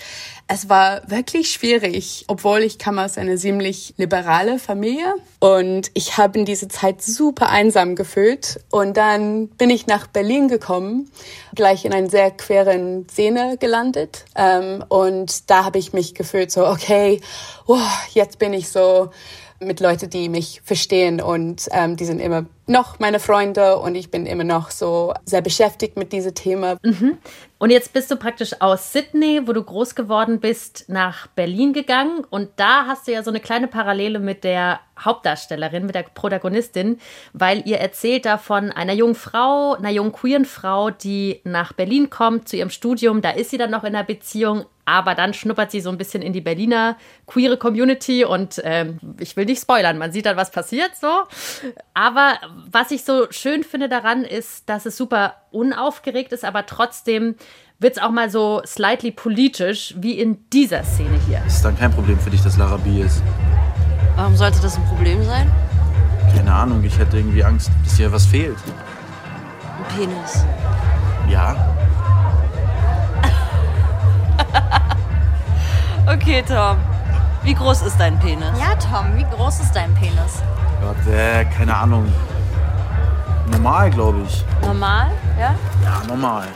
es 0.47 0.69
war 0.69 1.01
wirklich 1.09 1.51
schwierig, 1.51 2.25
obwohl 2.27 2.59
ich 2.59 2.77
kam 2.77 2.99
aus 2.99 3.17
einer 3.17 3.35
ziemlich 3.35 3.95
liberale 3.97 4.59
Familie. 4.59 5.15
Und 5.39 5.89
ich 5.95 6.17
habe 6.17 6.37
in 6.37 6.45
dieser 6.45 6.69
Zeit 6.69 7.01
super 7.01 7.49
einsam 7.49 7.95
gefühlt. 7.95 8.59
Und 8.69 8.95
dann 8.95 9.47
bin 9.47 9.71
ich 9.71 9.87
nach 9.87 10.05
Berlin 10.05 10.47
gekommen, 10.47 11.11
gleich 11.55 11.83
in 11.83 11.93
einer 11.93 12.09
sehr 12.11 12.29
queren 12.29 13.09
Szene 13.09 13.57
gelandet. 13.57 14.25
Ähm, 14.35 14.83
und 14.87 15.49
da 15.49 15.65
habe 15.65 15.79
ich 15.79 15.93
mich 15.93 16.13
gefühlt 16.13 16.51
so, 16.51 16.67
okay, 16.67 17.21
oh, 17.65 17.79
jetzt 18.13 18.37
bin 18.37 18.53
ich 18.53 18.69
so 18.69 19.09
mit 19.59 19.79
Leuten, 19.79 20.09
die 20.09 20.29
mich 20.29 20.61
verstehen 20.63 21.21
und 21.21 21.67
ähm, 21.71 21.95
die 21.95 22.05
sind 22.05 22.19
immer 22.19 22.45
noch 22.67 22.99
meine 22.99 23.19
Freunde 23.19 23.77
und 23.77 23.95
ich 23.95 24.11
bin 24.11 24.25
immer 24.25 24.43
noch 24.43 24.71
so 24.71 25.13
sehr 25.23 25.41
beschäftigt 25.41 25.97
mit 25.97 26.11
diesem 26.11 26.33
Thema. 26.33 26.77
Mhm. 26.83 27.17
Und 27.57 27.69
jetzt 27.69 27.93
bist 27.93 28.11
du 28.11 28.17
praktisch 28.17 28.59
aus 28.59 28.91
Sydney, 28.91 29.41
wo 29.45 29.53
du 29.53 29.63
groß 29.63 29.95
geworden 29.95 30.39
bist, 30.39 30.85
nach 30.87 31.27
Berlin 31.27 31.73
gegangen 31.73 32.25
und 32.29 32.49
da 32.57 32.85
hast 32.87 33.07
du 33.07 33.13
ja 33.13 33.23
so 33.23 33.31
eine 33.31 33.39
kleine 33.39 33.67
Parallele 33.67 34.19
mit 34.19 34.43
der 34.43 34.79
Hauptdarstellerin, 34.99 35.85
mit 35.85 35.95
der 35.95 36.03
Protagonistin, 36.03 36.99
weil 37.33 37.63
ihr 37.65 37.77
erzählt 37.77 38.25
da 38.25 38.37
von 38.37 38.71
einer 38.71 38.93
jungen 38.93 39.15
Frau, 39.15 39.73
einer 39.75 39.91
jungen 39.91 40.11
queeren 40.11 40.45
Frau, 40.45 40.89
die 40.89 41.41
nach 41.43 41.73
Berlin 41.73 42.09
kommt 42.09 42.49
zu 42.49 42.57
ihrem 42.57 42.69
Studium. 42.69 43.21
Da 43.21 43.31
ist 43.31 43.51
sie 43.51 43.57
dann 43.57 43.71
noch 43.71 43.83
in 43.83 43.95
einer 43.95 44.03
Beziehung, 44.03 44.65
aber 44.85 45.15
dann 45.15 45.33
schnuppert 45.33 45.71
sie 45.71 45.81
so 45.81 45.89
ein 45.89 45.97
bisschen 45.97 46.21
in 46.21 46.31
die 46.31 46.41
Berliner 46.41 46.95
queere 47.25 47.57
Community 47.57 48.23
und 48.23 48.61
ähm, 48.63 48.99
ich 49.19 49.35
will 49.35 49.45
nicht 49.45 49.61
spoilern, 49.61 49.97
man 49.97 50.11
sieht 50.11 50.27
dann, 50.27 50.37
was 50.37 50.51
passiert 50.51 50.95
so. 50.95 51.23
Aber 51.93 52.35
was 52.69 52.91
ich 52.91 53.03
so 53.03 53.27
schön 53.31 53.63
finde 53.63 53.89
daran 53.89 54.23
ist, 54.23 54.69
dass 54.69 54.85
es 54.85 54.95
super 54.95 55.35
unaufgeregt 55.51 56.31
ist, 56.31 56.45
aber 56.45 56.65
trotzdem 56.65 57.35
wird 57.79 57.97
es 57.97 58.03
auch 58.03 58.11
mal 58.11 58.29
so 58.29 58.61
slightly 58.65 59.11
politisch, 59.11 59.95
wie 59.97 60.13
in 60.19 60.49
dieser 60.51 60.83
Szene 60.83 61.19
hier. 61.27 61.43
Ist 61.45 61.65
dann 61.65 61.77
kein 61.77 61.91
Problem 61.91 62.17
für 62.19 62.29
dich, 62.29 62.41
dass 62.41 62.57
Lara 62.57 62.77
B 62.77 63.01
ist? 63.01 63.21
Warum 64.15 64.35
sollte 64.35 64.61
das 64.61 64.77
ein 64.77 64.85
Problem 64.85 65.23
sein? 65.25 65.51
Keine 66.33 66.53
Ahnung, 66.53 66.83
ich 66.83 66.97
hätte 66.97 67.17
irgendwie 67.17 67.43
Angst, 67.43 67.69
dass 67.83 67.97
dir 67.97 68.11
was 68.11 68.25
fehlt. 68.25 68.57
Ein 69.77 69.97
Penis. 69.97 70.45
Ja. 71.29 71.74
Okay, 76.07 76.43
Tom. 76.47 76.77
Wie 77.43 77.53
groß 77.53 77.83
ist 77.83 77.97
dein 77.99 78.17
Penis? 78.19 78.57
Ja, 78.59 78.75
Tom, 78.75 79.15
wie 79.15 79.25
groß 79.35 79.59
ist 79.59 79.75
dein 79.75 79.93
Penis? 79.93 80.41
Gott, 80.81 81.13
äh, 81.13 81.45
keine 81.45 81.75
Ahnung. 81.75 82.11
Normal, 83.51 83.91
glaube 83.91 84.21
ich. 84.27 84.43
Normal, 84.61 85.11
ja? 85.39 85.55
Ja, 85.83 86.01
normal. 86.07 86.47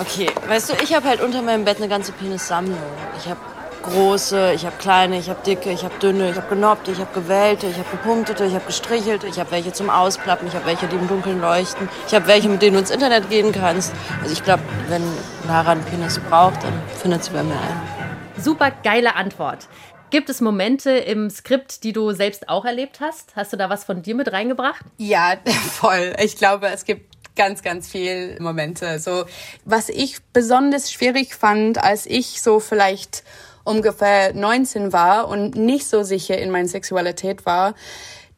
Okay, 0.00 0.30
weißt 0.48 0.70
du, 0.70 0.74
ich 0.82 0.94
habe 0.94 1.06
halt 1.06 1.20
unter 1.20 1.42
meinem 1.42 1.64
Bett 1.64 1.76
eine 1.76 1.88
ganze 1.88 2.12
Penissammlung. 2.12 2.78
Ich 3.18 3.28
habe 3.28 3.38
große, 3.82 4.52
ich 4.54 4.64
habe 4.64 4.76
kleine, 4.78 5.18
ich 5.18 5.28
habe 5.28 5.42
dicke, 5.44 5.70
ich 5.70 5.84
habe 5.84 5.94
dünne, 5.98 6.30
ich 6.30 6.36
habe 6.36 6.48
genoppte, 6.48 6.92
ich 6.92 6.98
habe 6.98 7.12
gewellte, 7.12 7.66
ich 7.66 7.76
habe 7.76 7.90
gepunktete, 7.90 8.44
ich 8.44 8.54
habe 8.54 8.64
gestrichelte, 8.64 9.26
ich 9.26 9.38
habe 9.38 9.50
welche 9.50 9.72
zum 9.72 9.90
Ausplappen, 9.90 10.48
ich 10.48 10.54
habe 10.54 10.66
welche, 10.66 10.86
die 10.86 10.96
im 10.96 11.08
Dunkeln 11.08 11.40
leuchten, 11.40 11.88
ich 12.06 12.14
habe 12.14 12.26
welche, 12.26 12.48
mit 12.48 12.62
denen 12.62 12.74
du 12.74 12.80
ins 12.80 12.90
Internet 12.90 13.28
gehen 13.28 13.52
kannst. 13.52 13.92
Also 14.22 14.32
ich 14.32 14.42
glaube, 14.42 14.62
wenn 14.88 15.02
Lara 15.46 15.72
einen 15.72 15.84
Penis 15.84 16.18
braucht, 16.18 16.62
dann 16.62 16.72
findet 17.00 17.24
sie 17.24 17.30
bei 17.30 17.42
mir 17.42 17.54
einen. 17.54 18.42
Super 18.42 18.70
geile 18.70 19.14
Antwort. 19.16 19.68
Gibt 20.10 20.28
es 20.28 20.40
Momente 20.40 20.90
im 20.90 21.30
Skript, 21.30 21.84
die 21.84 21.92
du 21.92 22.12
selbst 22.12 22.48
auch 22.48 22.64
erlebt 22.64 23.00
hast? 23.00 23.34
Hast 23.34 23.52
du 23.52 23.56
da 23.56 23.70
was 23.70 23.84
von 23.84 24.02
dir 24.02 24.14
mit 24.14 24.30
reingebracht? 24.30 24.84
Ja, 24.98 25.36
voll. 25.72 26.14
Ich 26.22 26.36
glaube, 26.36 26.68
es 26.68 26.84
gibt 26.84 27.12
ganz, 27.34 27.62
ganz 27.62 27.88
viel 27.88 28.36
Momente. 28.40 28.98
So, 28.98 29.24
was 29.64 29.88
ich 29.88 30.18
besonders 30.32 30.92
schwierig 30.92 31.34
fand, 31.34 31.82
als 31.82 32.06
ich 32.06 32.42
so 32.42 32.60
vielleicht 32.60 33.24
ungefähr 33.64 34.34
19 34.34 34.92
war 34.92 35.28
und 35.28 35.56
nicht 35.56 35.86
so 35.86 36.02
sicher 36.02 36.38
in 36.38 36.50
meiner 36.50 36.68
Sexualität 36.68 37.46
war, 37.46 37.74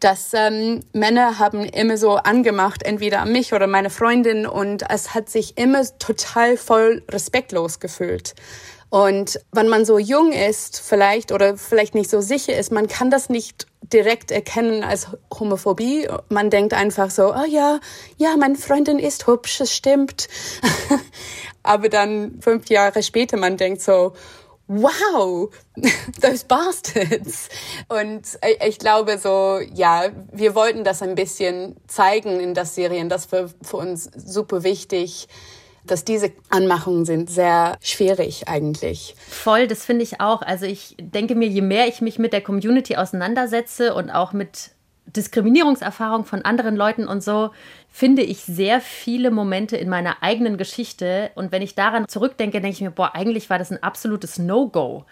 dass 0.01 0.35
ähm, 0.35 0.81
Männer 0.93 1.39
haben 1.39 1.65
immer 1.65 1.97
so 1.97 2.17
angemacht, 2.17 2.83
entweder 2.83 3.21
an 3.21 3.33
mich 3.33 3.53
oder 3.55 3.67
meine 3.67 3.91
Freundin 3.91 4.47
und 4.47 4.85
es 4.91 5.15
hat 5.15 5.31
sich 5.31 5.57
immer 5.57 5.83
total 5.99 6.57
voll 6.57 7.03
respektlos 7.11 7.81
gefühlt. 7.81 8.35
Und 8.91 9.41
wenn 9.51 9.67
man 9.69 9.85
so 9.85 9.99
jung 9.99 10.31
ist, 10.31 10.81
vielleicht 10.81 11.33
oder 11.33 11.57
vielleicht 11.57 11.97
nicht 11.97 12.09
so 12.09 12.21
sicher 12.21 12.57
ist, 12.57 12.71
man 12.71 12.87
kann 12.87 13.11
das 13.11 13.29
nicht 13.29 13.67
direkt 13.83 14.31
erkennen 14.31 14.85
als 14.85 15.09
Homophobie. 15.37 16.07
Man 16.29 16.49
denkt 16.49 16.75
einfach 16.75 17.11
so, 17.11 17.35
oh 17.35 17.45
ja, 17.49 17.81
ja, 18.19 18.37
meine 18.37 18.55
Freundin 18.55 18.99
ist 19.01 19.27
hübsch, 19.27 19.61
es 19.61 19.75
stimmt. 19.75 20.29
Aber 21.65 21.89
dann 21.89 22.39
fünf 22.41 22.69
Jahre 22.69 23.03
später, 23.03 23.37
man 23.37 23.57
denkt 23.57 23.83
so, 23.83 24.13
wow, 24.67 25.51
those 26.21 26.45
bastards. 26.47 27.49
Und 27.89 28.39
ich 28.67 28.79
glaube 28.79 29.19
so, 29.19 29.61
ja, 29.75 30.11
wir 30.33 30.55
wollten 30.55 30.85
das 30.85 31.03
ein 31.03 31.15
bisschen 31.15 31.77
zeigen 31.87 32.41
in 32.41 32.55
der 32.55 32.65
Serie 32.65 33.01
und 33.01 33.09
das 33.09 33.27
für, 33.27 33.51
für 33.63 33.77
uns 33.77 34.05
super 34.05 34.63
wichtig, 34.65 35.29
dass 35.87 36.05
diese 36.05 36.33
Anmachungen 36.49 37.05
sind 37.05 37.29
sehr 37.29 37.77
schwierig 37.83 38.49
eigentlich. 38.49 39.15
Voll, 39.29 39.67
das 39.67 39.85
finde 39.85 40.03
ich 40.03 40.21
auch. 40.21 40.41
Also 40.41 40.65
ich 40.65 40.97
denke 40.99 41.35
mir, 41.35 41.49
je 41.49 41.61
mehr 41.61 41.87
ich 41.89 42.01
mich 42.01 42.19
mit 42.19 42.33
der 42.33 42.41
Community 42.41 42.97
auseinandersetze 42.97 43.95
und 43.95 44.11
auch 44.11 44.33
mit 44.33 44.71
Diskriminierungserfahrung 45.07 46.25
von 46.25 46.43
anderen 46.43 46.75
Leuten 46.75 47.07
und 47.07 47.23
so, 47.23 47.51
finde 47.97 48.23
ich 48.23 48.41
sehr 48.41 48.81
viele 48.81 49.31
Momente 49.31 49.77
in 49.77 49.89
meiner 49.89 50.21
eigenen 50.21 50.59
Geschichte. 50.59 51.31
Und 51.37 51.53
wenn 51.53 51.63
ich 51.63 51.77
daran 51.77 52.09
zurückdenke, 52.09 52.61
denke 52.61 52.75
ich 52.75 52.81
mir, 52.81 52.91
boah, 52.91 53.15
eigentlich 53.15 53.49
war 53.51 53.59
das 53.61 53.71
ein 53.71 53.81
absolutes 53.85 54.37
No-Go. 54.37 55.05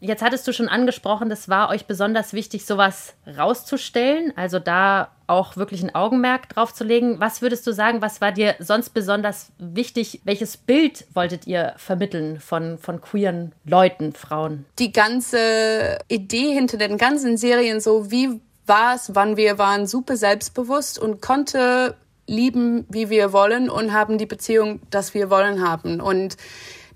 Jetzt 0.00 0.22
hattest 0.22 0.48
du 0.48 0.52
schon 0.54 0.68
angesprochen, 0.68 1.28
das 1.28 1.50
war 1.50 1.68
euch 1.68 1.84
besonders 1.84 2.32
wichtig, 2.32 2.64
sowas 2.64 3.12
rauszustellen, 3.26 4.32
also 4.36 4.58
da 4.58 5.10
auch 5.26 5.58
wirklich 5.58 5.82
ein 5.82 5.94
Augenmerk 5.94 6.48
drauf 6.48 6.72
zu 6.72 6.82
legen. 6.82 7.20
Was 7.20 7.42
würdest 7.42 7.66
du 7.66 7.72
sagen, 7.72 8.00
was 8.00 8.22
war 8.22 8.32
dir 8.32 8.54
sonst 8.58 8.94
besonders 8.94 9.52
wichtig? 9.58 10.22
Welches 10.24 10.56
Bild 10.56 11.06
wolltet 11.12 11.46
ihr 11.46 11.74
vermitteln 11.76 12.40
von, 12.40 12.78
von 12.78 13.02
queeren 13.02 13.52
Leuten, 13.66 14.14
Frauen? 14.14 14.64
Die 14.78 14.92
ganze 14.92 15.98
Idee 16.08 16.54
hinter 16.54 16.78
den 16.78 16.96
ganzen 16.96 17.36
Serien, 17.36 17.80
so 17.80 18.10
wie 18.10 18.40
war 18.66 18.94
es, 18.94 19.14
wann 19.14 19.36
wir 19.36 19.58
waren 19.58 19.86
super 19.86 20.16
selbstbewusst 20.16 20.98
und 20.98 21.20
konnte 21.20 21.96
lieben, 22.26 22.86
wie 22.88 23.10
wir 23.10 23.32
wollen 23.32 23.70
und 23.70 23.92
haben 23.92 24.18
die 24.18 24.26
Beziehung, 24.26 24.80
dass 24.90 25.14
wir 25.14 25.30
wollen 25.30 25.66
haben. 25.66 26.00
Und 26.00 26.36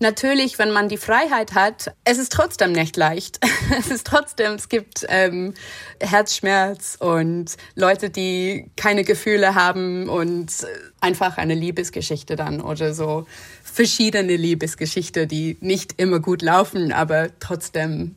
natürlich, 0.00 0.58
wenn 0.58 0.70
man 0.70 0.88
die 0.88 0.96
Freiheit 0.96 1.54
hat, 1.54 1.92
es 2.04 2.18
ist 2.18 2.32
trotzdem 2.32 2.72
nicht 2.72 2.96
leicht. 2.96 3.40
es 3.78 3.90
ist 3.90 4.06
trotzdem, 4.06 4.52
es 4.52 4.68
gibt 4.68 5.04
ähm, 5.08 5.54
Herzschmerz 6.00 6.96
und 7.00 7.56
Leute, 7.74 8.10
die 8.10 8.70
keine 8.76 9.04
Gefühle 9.04 9.54
haben 9.54 10.08
und 10.08 10.66
einfach 11.00 11.36
eine 11.36 11.54
Liebesgeschichte 11.54 12.36
dann 12.36 12.60
oder 12.60 12.94
so 12.94 13.26
verschiedene 13.62 14.36
Liebesgeschichte, 14.36 15.26
die 15.26 15.56
nicht 15.60 16.00
immer 16.00 16.20
gut 16.20 16.42
laufen, 16.42 16.92
aber 16.92 17.28
trotzdem, 17.38 18.16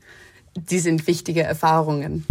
die 0.56 0.80
sind 0.80 1.08
wichtige 1.08 1.44
Erfahrungen. 1.44 2.26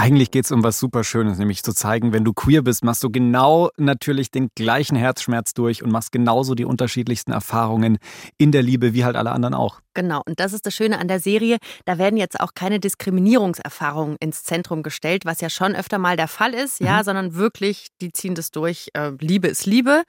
Eigentlich 0.00 0.30
geht 0.30 0.46
es 0.46 0.50
um 0.50 0.64
was 0.64 0.78
super 0.78 1.04
Schönes, 1.04 1.36
nämlich 1.36 1.62
zu 1.62 1.74
zeigen, 1.74 2.14
wenn 2.14 2.24
du 2.24 2.32
queer 2.32 2.62
bist, 2.62 2.82
machst 2.84 3.04
du 3.04 3.10
genau 3.10 3.68
natürlich 3.76 4.30
den 4.30 4.48
gleichen 4.54 4.96
Herzschmerz 4.96 5.52
durch 5.52 5.82
und 5.82 5.92
machst 5.92 6.10
genauso 6.10 6.54
die 6.54 6.64
unterschiedlichsten 6.64 7.32
Erfahrungen 7.32 7.98
in 8.38 8.50
der 8.50 8.62
Liebe 8.62 8.94
wie 8.94 9.04
halt 9.04 9.14
alle 9.14 9.30
anderen 9.30 9.52
auch. 9.52 9.82
Genau, 9.94 10.22
und 10.26 10.38
das 10.38 10.52
ist 10.52 10.66
das 10.66 10.74
Schöne 10.74 10.98
an 10.98 11.08
der 11.08 11.18
Serie. 11.20 11.58
Da 11.84 11.98
werden 11.98 12.16
jetzt 12.16 12.38
auch 12.38 12.54
keine 12.54 12.78
Diskriminierungserfahrungen 12.78 14.16
ins 14.20 14.44
Zentrum 14.44 14.82
gestellt, 14.82 15.24
was 15.24 15.40
ja 15.40 15.50
schon 15.50 15.74
öfter 15.74 15.98
mal 15.98 16.16
der 16.16 16.28
Fall 16.28 16.54
ist, 16.54 16.80
mhm. 16.80 16.86
ja, 16.86 17.04
sondern 17.04 17.34
wirklich, 17.34 17.88
die 18.00 18.12
ziehen 18.12 18.34
das 18.34 18.50
durch. 18.50 18.90
Äh, 18.94 19.12
Liebe 19.20 19.48
ist 19.48 19.66
Liebe. 19.66 20.02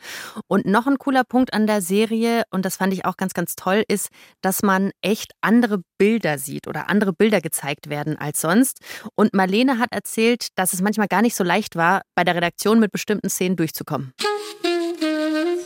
Und 0.48 0.66
noch 0.66 0.88
ein 0.88 0.98
cooler 0.98 1.24
Punkt 1.24 1.54
an 1.54 1.66
der 1.66 1.82
Serie, 1.82 2.44
und 2.52 2.66
das 2.66 2.78
fand 2.78 2.94
ich 2.94 3.06
auch 3.06 3.18
ganz, 3.18 3.34
ganz 3.34 3.56
toll, 3.56 3.84
ist, 3.88 4.10
dass 4.42 4.62
man 4.62 4.92
echt 5.02 5.34
andere 5.42 5.82
Bilder 5.98 6.38
sieht 6.38 6.68
oder 6.68 6.90
andere 6.90 7.14
Bilder 7.14 7.42
gezeigt 7.42 7.90
werden 7.90 8.18
als 8.18 8.42
sonst. 8.42 8.80
Und 9.16 9.34
Marlene 9.34 9.80
hat 9.80 9.92
erzählt, 9.92 10.48
dass 10.56 10.74
es 10.74 10.82
manchmal 10.82 11.08
gar 11.08 11.22
nicht 11.22 11.36
so 11.36 11.44
leicht 11.44 11.76
war, 11.76 12.02
bei 12.16 12.24
der 12.24 12.36
Redaktion 12.36 12.80
mit 12.80 12.92
bestimmten 12.92 13.30
Szenen 13.30 13.56
durchzukommen. 13.56 14.14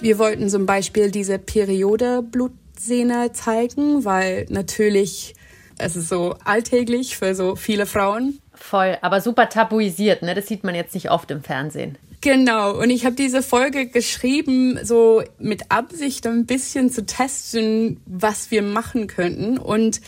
Wir 0.01 0.19
wollten 0.19 0.49
zum 0.49 0.65
Beispiel 0.65 1.09
diese 1.09 1.39
Periode 1.39 2.21
Blut 2.21 2.51
Sehne 2.79 3.31
zeigen, 3.33 4.05
weil 4.05 4.45
natürlich 4.49 5.35
es 5.77 5.95
ist 5.95 6.09
so 6.09 6.35
alltäglich 6.43 7.17
für 7.17 7.35
so 7.35 7.55
viele 7.55 7.85
Frauen. 7.85 8.39
Voll, 8.53 8.97
aber 9.01 9.19
super 9.19 9.49
tabuisiert, 9.49 10.21
ne? 10.21 10.33
Das 10.33 10.47
sieht 10.47 10.63
man 10.63 10.75
jetzt 10.75 10.93
nicht 10.93 11.11
oft 11.11 11.29
im 11.31 11.43
Fernsehen. 11.43 11.97
Genau, 12.21 12.79
und 12.79 12.89
ich 12.89 13.05
habe 13.05 13.15
diese 13.15 13.43
Folge 13.43 13.87
geschrieben, 13.87 14.79
so 14.83 15.21
mit 15.37 15.69
Absicht 15.69 16.25
ein 16.25 16.45
bisschen 16.45 16.89
zu 16.89 17.05
testen, 17.05 18.01
was 18.05 18.49
wir 18.51 18.61
machen 18.61 19.07
könnten. 19.07 19.57
Und 19.57 20.01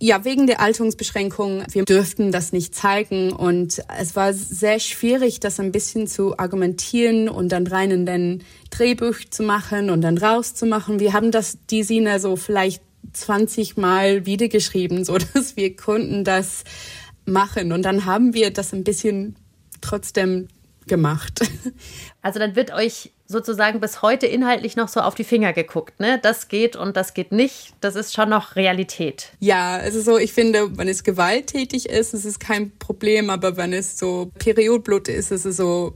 ja, 0.00 0.24
wegen 0.24 0.46
der 0.46 0.60
Alterungsbeschränkung, 0.60 1.64
wir 1.72 1.84
dürften 1.84 2.30
das 2.30 2.52
nicht 2.52 2.74
zeigen 2.76 3.32
und 3.32 3.82
es 3.98 4.14
war 4.14 4.32
sehr 4.32 4.78
schwierig, 4.78 5.40
das 5.40 5.58
ein 5.58 5.72
bisschen 5.72 6.06
zu 6.06 6.38
argumentieren 6.38 7.28
und 7.28 7.50
dann 7.50 7.66
rein 7.66 7.90
in 7.90 8.06
den 8.06 8.44
Drehbuch 8.70 9.16
zu 9.30 9.42
machen 9.42 9.90
und 9.90 10.02
dann 10.02 10.18
rauszumachen. 10.18 11.00
Wir 11.00 11.12
haben 11.12 11.30
das, 11.30 11.58
die 11.70 11.82
Sina 11.82 12.18
so 12.18 12.36
vielleicht 12.36 12.82
20 13.12 13.76
Mal 13.76 14.26
wiedergeschrieben, 14.26 15.04
so 15.04 15.18
dass 15.18 15.56
wir 15.56 15.76
konnten 15.76 16.24
das 16.24 16.64
machen 17.24 17.72
und 17.72 17.82
dann 17.82 18.04
haben 18.04 18.34
wir 18.34 18.50
das 18.50 18.72
ein 18.72 18.84
bisschen 18.84 19.36
trotzdem 19.80 20.48
gemacht. 20.86 21.40
Also 22.20 22.40
dann 22.40 22.56
wird 22.56 22.74
euch 22.74 23.12
sozusagen 23.26 23.80
bis 23.80 24.02
heute 24.02 24.26
inhaltlich 24.26 24.76
noch 24.76 24.88
so 24.88 25.00
auf 25.00 25.14
die 25.14 25.24
Finger 25.24 25.54
geguckt, 25.54 25.98
ne? 25.98 26.18
Das 26.20 26.48
geht 26.48 26.76
und 26.76 26.94
das 26.96 27.14
geht 27.14 27.32
nicht. 27.32 27.72
Das 27.80 27.94
ist 27.94 28.12
schon 28.12 28.28
noch 28.28 28.54
Realität. 28.56 29.32
Ja, 29.38 29.78
es 29.78 29.94
ist 29.94 30.04
so, 30.04 30.18
ich 30.18 30.34
finde, 30.34 30.76
wenn 30.76 30.88
es 30.88 31.04
gewalttätig 31.04 31.88
ist, 31.88 32.12
ist 32.12 32.26
es 32.26 32.38
kein 32.38 32.76
Problem, 32.78 33.30
aber 33.30 33.56
wenn 33.56 33.72
es 33.72 33.98
so 33.98 34.30
Periodblut 34.38 35.08
ist, 35.08 35.30
ist 35.30 35.46
es 35.46 35.56
so 35.56 35.94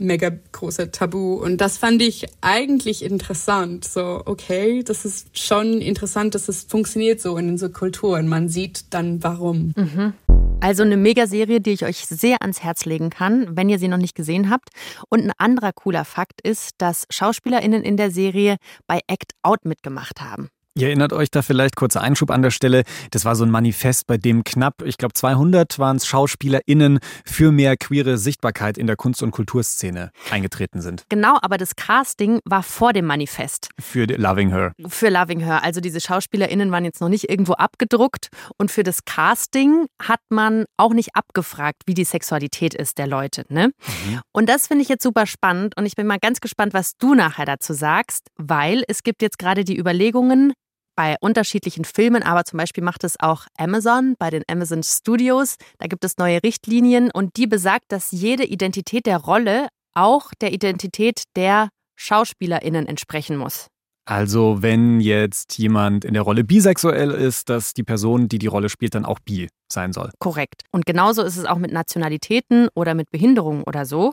mega 0.00 0.30
großer 0.52 0.90
Tabu. 0.90 1.34
Und 1.34 1.60
das 1.60 1.78
fand 1.78 2.02
ich 2.02 2.26
eigentlich 2.40 3.04
interessant. 3.04 3.84
So, 3.84 4.22
okay, 4.24 4.82
das 4.82 5.04
ist 5.04 5.38
schon 5.38 5.80
interessant, 5.80 6.34
dass 6.34 6.48
es 6.48 6.64
funktioniert 6.64 7.20
so 7.20 7.36
in 7.36 7.48
unserer 7.48 7.70
Kultur 7.70 8.18
und 8.18 8.28
man 8.28 8.48
sieht 8.48 8.92
dann 8.94 9.22
warum. 9.22 9.72
Mhm. 9.76 10.14
Also 10.62 10.82
eine 10.82 10.98
Megaserie, 10.98 11.60
die 11.60 11.70
ich 11.70 11.84
euch 11.86 12.04
sehr 12.06 12.42
ans 12.42 12.62
Herz 12.62 12.84
legen 12.84 13.08
kann, 13.08 13.56
wenn 13.56 13.70
ihr 13.70 13.78
sie 13.78 13.88
noch 13.88 13.96
nicht 13.96 14.14
gesehen 14.14 14.50
habt. 14.50 14.68
Und 15.08 15.24
ein 15.24 15.32
anderer 15.38 15.72
cooler 15.72 16.04
Fakt 16.04 16.42
ist, 16.42 16.72
dass 16.78 17.06
SchauspielerInnen 17.08 17.82
in 17.82 17.96
der 17.96 18.10
Serie 18.10 18.56
bei 18.86 19.00
Act 19.06 19.32
Out 19.42 19.64
mitgemacht 19.64 20.20
haben. 20.20 20.50
Ihr 20.76 20.86
erinnert 20.86 21.12
euch 21.12 21.32
da 21.32 21.42
vielleicht, 21.42 21.74
kurzer 21.74 22.00
Einschub 22.00 22.30
an 22.30 22.42
der 22.42 22.52
Stelle, 22.52 22.84
das 23.10 23.24
war 23.24 23.34
so 23.34 23.42
ein 23.42 23.50
Manifest, 23.50 24.06
bei 24.06 24.18
dem 24.18 24.44
knapp, 24.44 24.82
ich 24.84 24.98
glaube 24.98 25.14
200 25.14 25.80
waren 25.80 25.96
es 25.96 26.06
SchauspielerInnen 26.06 27.00
für 27.24 27.50
mehr 27.50 27.76
queere 27.76 28.18
Sichtbarkeit 28.18 28.78
in 28.78 28.86
der 28.86 28.94
Kunst- 28.94 29.24
und 29.24 29.32
Kulturszene 29.32 30.12
eingetreten 30.30 30.80
sind. 30.80 31.06
Genau, 31.08 31.38
aber 31.42 31.58
das 31.58 31.74
Casting 31.74 32.38
war 32.44 32.62
vor 32.62 32.92
dem 32.92 33.04
Manifest. 33.04 33.70
Für 33.80 34.04
Loving 34.04 34.50
Her. 34.50 34.72
Für 34.86 35.08
Loving 35.08 35.40
Her. 35.40 35.64
Also 35.64 35.80
diese 35.80 36.00
SchauspielerInnen 36.00 36.70
waren 36.70 36.84
jetzt 36.84 37.00
noch 37.00 37.08
nicht 37.08 37.28
irgendwo 37.28 37.54
abgedruckt 37.54 38.28
und 38.56 38.70
für 38.70 38.84
das 38.84 39.04
Casting 39.04 39.86
hat 40.00 40.20
man 40.28 40.66
auch 40.76 40.94
nicht 40.94 41.16
abgefragt, 41.16 41.82
wie 41.86 41.94
die 41.94 42.04
Sexualität 42.04 42.74
ist 42.74 42.98
der 42.98 43.08
Leute. 43.08 43.44
Ne? 43.48 43.72
Mhm. 44.06 44.20
Und 44.32 44.48
das 44.48 44.68
finde 44.68 44.82
ich 44.82 44.88
jetzt 44.88 45.02
super 45.02 45.26
spannend 45.26 45.76
und 45.76 45.84
ich 45.84 45.96
bin 45.96 46.06
mal 46.06 46.20
ganz 46.20 46.40
gespannt, 46.40 46.74
was 46.74 46.96
du 46.96 47.16
nachher 47.16 47.44
dazu 47.44 47.72
sagst, 47.72 48.28
weil 48.36 48.84
es 48.86 49.02
gibt 49.02 49.20
jetzt 49.20 49.40
gerade 49.40 49.64
die 49.64 49.76
Überlegungen, 49.76 50.52
bei 51.00 51.16
unterschiedlichen 51.22 51.86
Filmen, 51.86 52.22
aber 52.22 52.44
zum 52.44 52.58
Beispiel 52.58 52.84
macht 52.84 53.04
es 53.04 53.18
auch 53.18 53.46
Amazon 53.56 54.16
bei 54.18 54.28
den 54.28 54.42
Amazon 54.50 54.82
Studios. 54.82 55.56
Da 55.78 55.86
gibt 55.86 56.04
es 56.04 56.18
neue 56.18 56.42
Richtlinien 56.42 57.10
und 57.10 57.38
die 57.38 57.46
besagt, 57.46 57.86
dass 57.88 58.10
jede 58.10 58.44
Identität 58.44 59.06
der 59.06 59.16
Rolle 59.16 59.68
auch 59.94 60.32
der 60.42 60.52
Identität 60.52 61.22
der 61.36 61.70
SchauspielerInnen 61.96 62.86
entsprechen 62.86 63.38
muss. 63.38 63.68
Also 64.04 64.58
wenn 64.60 65.00
jetzt 65.00 65.56
jemand 65.56 66.04
in 66.04 66.12
der 66.12 66.22
Rolle 66.22 66.44
bisexuell 66.44 67.12
ist, 67.12 67.48
dass 67.48 67.72
die 67.72 67.82
Person, 67.82 68.28
die 68.28 68.38
die 68.38 68.46
Rolle 68.46 68.68
spielt, 68.68 68.94
dann 68.94 69.06
auch 69.06 69.20
bi 69.20 69.48
sein 69.72 69.94
soll. 69.94 70.10
Korrekt. 70.18 70.64
Und 70.70 70.84
genauso 70.84 71.22
ist 71.22 71.38
es 71.38 71.46
auch 71.46 71.56
mit 71.56 71.72
Nationalitäten 71.72 72.68
oder 72.74 72.92
mit 72.92 73.10
Behinderungen 73.10 73.62
oder 73.62 73.86
so. 73.86 74.12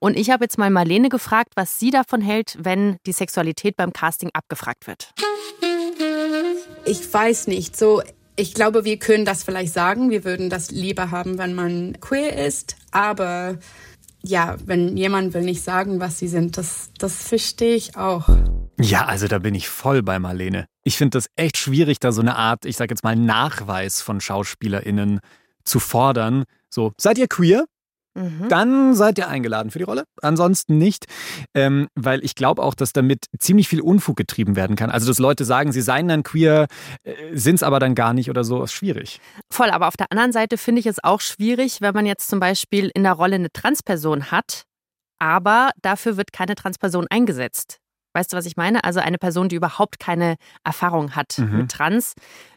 Und 0.00 0.18
ich 0.18 0.28
habe 0.28 0.44
jetzt 0.44 0.58
mal 0.58 0.68
Marlene 0.68 1.08
gefragt, 1.08 1.52
was 1.54 1.78
sie 1.78 1.90
davon 1.90 2.20
hält, 2.20 2.58
wenn 2.60 2.98
die 3.06 3.12
Sexualität 3.12 3.74
beim 3.78 3.94
Casting 3.94 4.28
abgefragt 4.34 4.86
wird. 4.86 5.14
Ich 6.86 7.12
weiß 7.12 7.48
nicht. 7.48 7.76
So, 7.76 8.00
ich 8.36 8.54
glaube, 8.54 8.84
wir 8.84 8.98
können 8.98 9.24
das 9.24 9.42
vielleicht 9.42 9.72
sagen. 9.72 10.10
Wir 10.10 10.24
würden 10.24 10.50
das 10.50 10.70
lieber 10.70 11.10
haben, 11.10 11.36
wenn 11.36 11.52
man 11.52 12.00
queer 12.00 12.46
ist. 12.46 12.76
Aber 12.92 13.58
ja, 14.22 14.56
wenn 14.64 14.96
jemand 14.96 15.34
will 15.34 15.42
nicht 15.42 15.62
sagen, 15.62 15.98
was 15.98 16.18
sie 16.20 16.28
sind, 16.28 16.56
das, 16.56 16.90
das 16.98 17.14
verstehe 17.28 17.74
ich 17.74 17.96
auch. 17.96 18.28
Ja, 18.80 19.06
also 19.06 19.26
da 19.26 19.38
bin 19.38 19.54
ich 19.54 19.68
voll 19.68 20.02
bei 20.02 20.18
Marlene. 20.18 20.66
Ich 20.84 20.96
finde 20.96 21.18
das 21.18 21.26
echt 21.34 21.56
schwierig, 21.56 21.98
da 21.98 22.12
so 22.12 22.20
eine 22.20 22.36
Art, 22.36 22.64
ich 22.64 22.76
sag 22.76 22.90
jetzt 22.90 23.02
mal, 23.02 23.16
Nachweis 23.16 24.00
von 24.00 24.20
SchauspielerInnen 24.20 25.20
zu 25.64 25.80
fordern. 25.80 26.44
So, 26.70 26.92
seid 26.98 27.18
ihr 27.18 27.26
queer? 27.26 27.64
Mhm. 28.16 28.48
Dann 28.48 28.94
seid 28.94 29.18
ihr 29.18 29.28
eingeladen 29.28 29.70
für 29.70 29.78
die 29.78 29.84
Rolle. 29.84 30.04
Ansonsten 30.22 30.78
nicht, 30.78 31.04
ähm, 31.54 31.88
weil 31.94 32.24
ich 32.24 32.34
glaube 32.34 32.62
auch, 32.62 32.74
dass 32.74 32.92
damit 32.92 33.26
ziemlich 33.38 33.68
viel 33.68 33.82
Unfug 33.82 34.16
getrieben 34.16 34.56
werden 34.56 34.74
kann. 34.74 34.90
Also, 34.90 35.06
dass 35.06 35.18
Leute 35.18 35.44
sagen, 35.44 35.70
sie 35.70 35.82
seien 35.82 36.08
dann 36.08 36.22
queer, 36.22 36.66
äh, 37.02 37.12
sind 37.34 37.56
es 37.56 37.62
aber 37.62 37.78
dann 37.78 37.94
gar 37.94 38.14
nicht 38.14 38.30
oder 38.30 38.42
so, 38.42 38.62
ist 38.62 38.72
schwierig. 38.72 39.20
Voll, 39.52 39.70
aber 39.70 39.86
auf 39.88 39.96
der 39.96 40.10
anderen 40.10 40.32
Seite 40.32 40.56
finde 40.56 40.80
ich 40.80 40.86
es 40.86 41.04
auch 41.04 41.20
schwierig, 41.20 41.82
wenn 41.82 41.94
man 41.94 42.06
jetzt 42.06 42.28
zum 42.28 42.40
Beispiel 42.40 42.90
in 42.94 43.02
der 43.02 43.12
Rolle 43.12 43.34
eine 43.34 43.52
Transperson 43.52 44.30
hat, 44.30 44.64
aber 45.18 45.70
dafür 45.82 46.16
wird 46.16 46.32
keine 46.32 46.54
Transperson 46.54 47.06
eingesetzt. 47.10 47.78
Weißt 48.16 48.32
du, 48.32 48.36
was 48.38 48.46
ich 48.46 48.56
meine? 48.56 48.82
Also 48.82 49.00
eine 49.00 49.18
Person, 49.18 49.50
die 49.50 49.56
überhaupt 49.56 50.00
keine 50.00 50.36
Erfahrung 50.64 51.14
hat 51.14 51.36
mhm. 51.36 51.58
mit 51.58 51.70
Trans, 51.70 52.14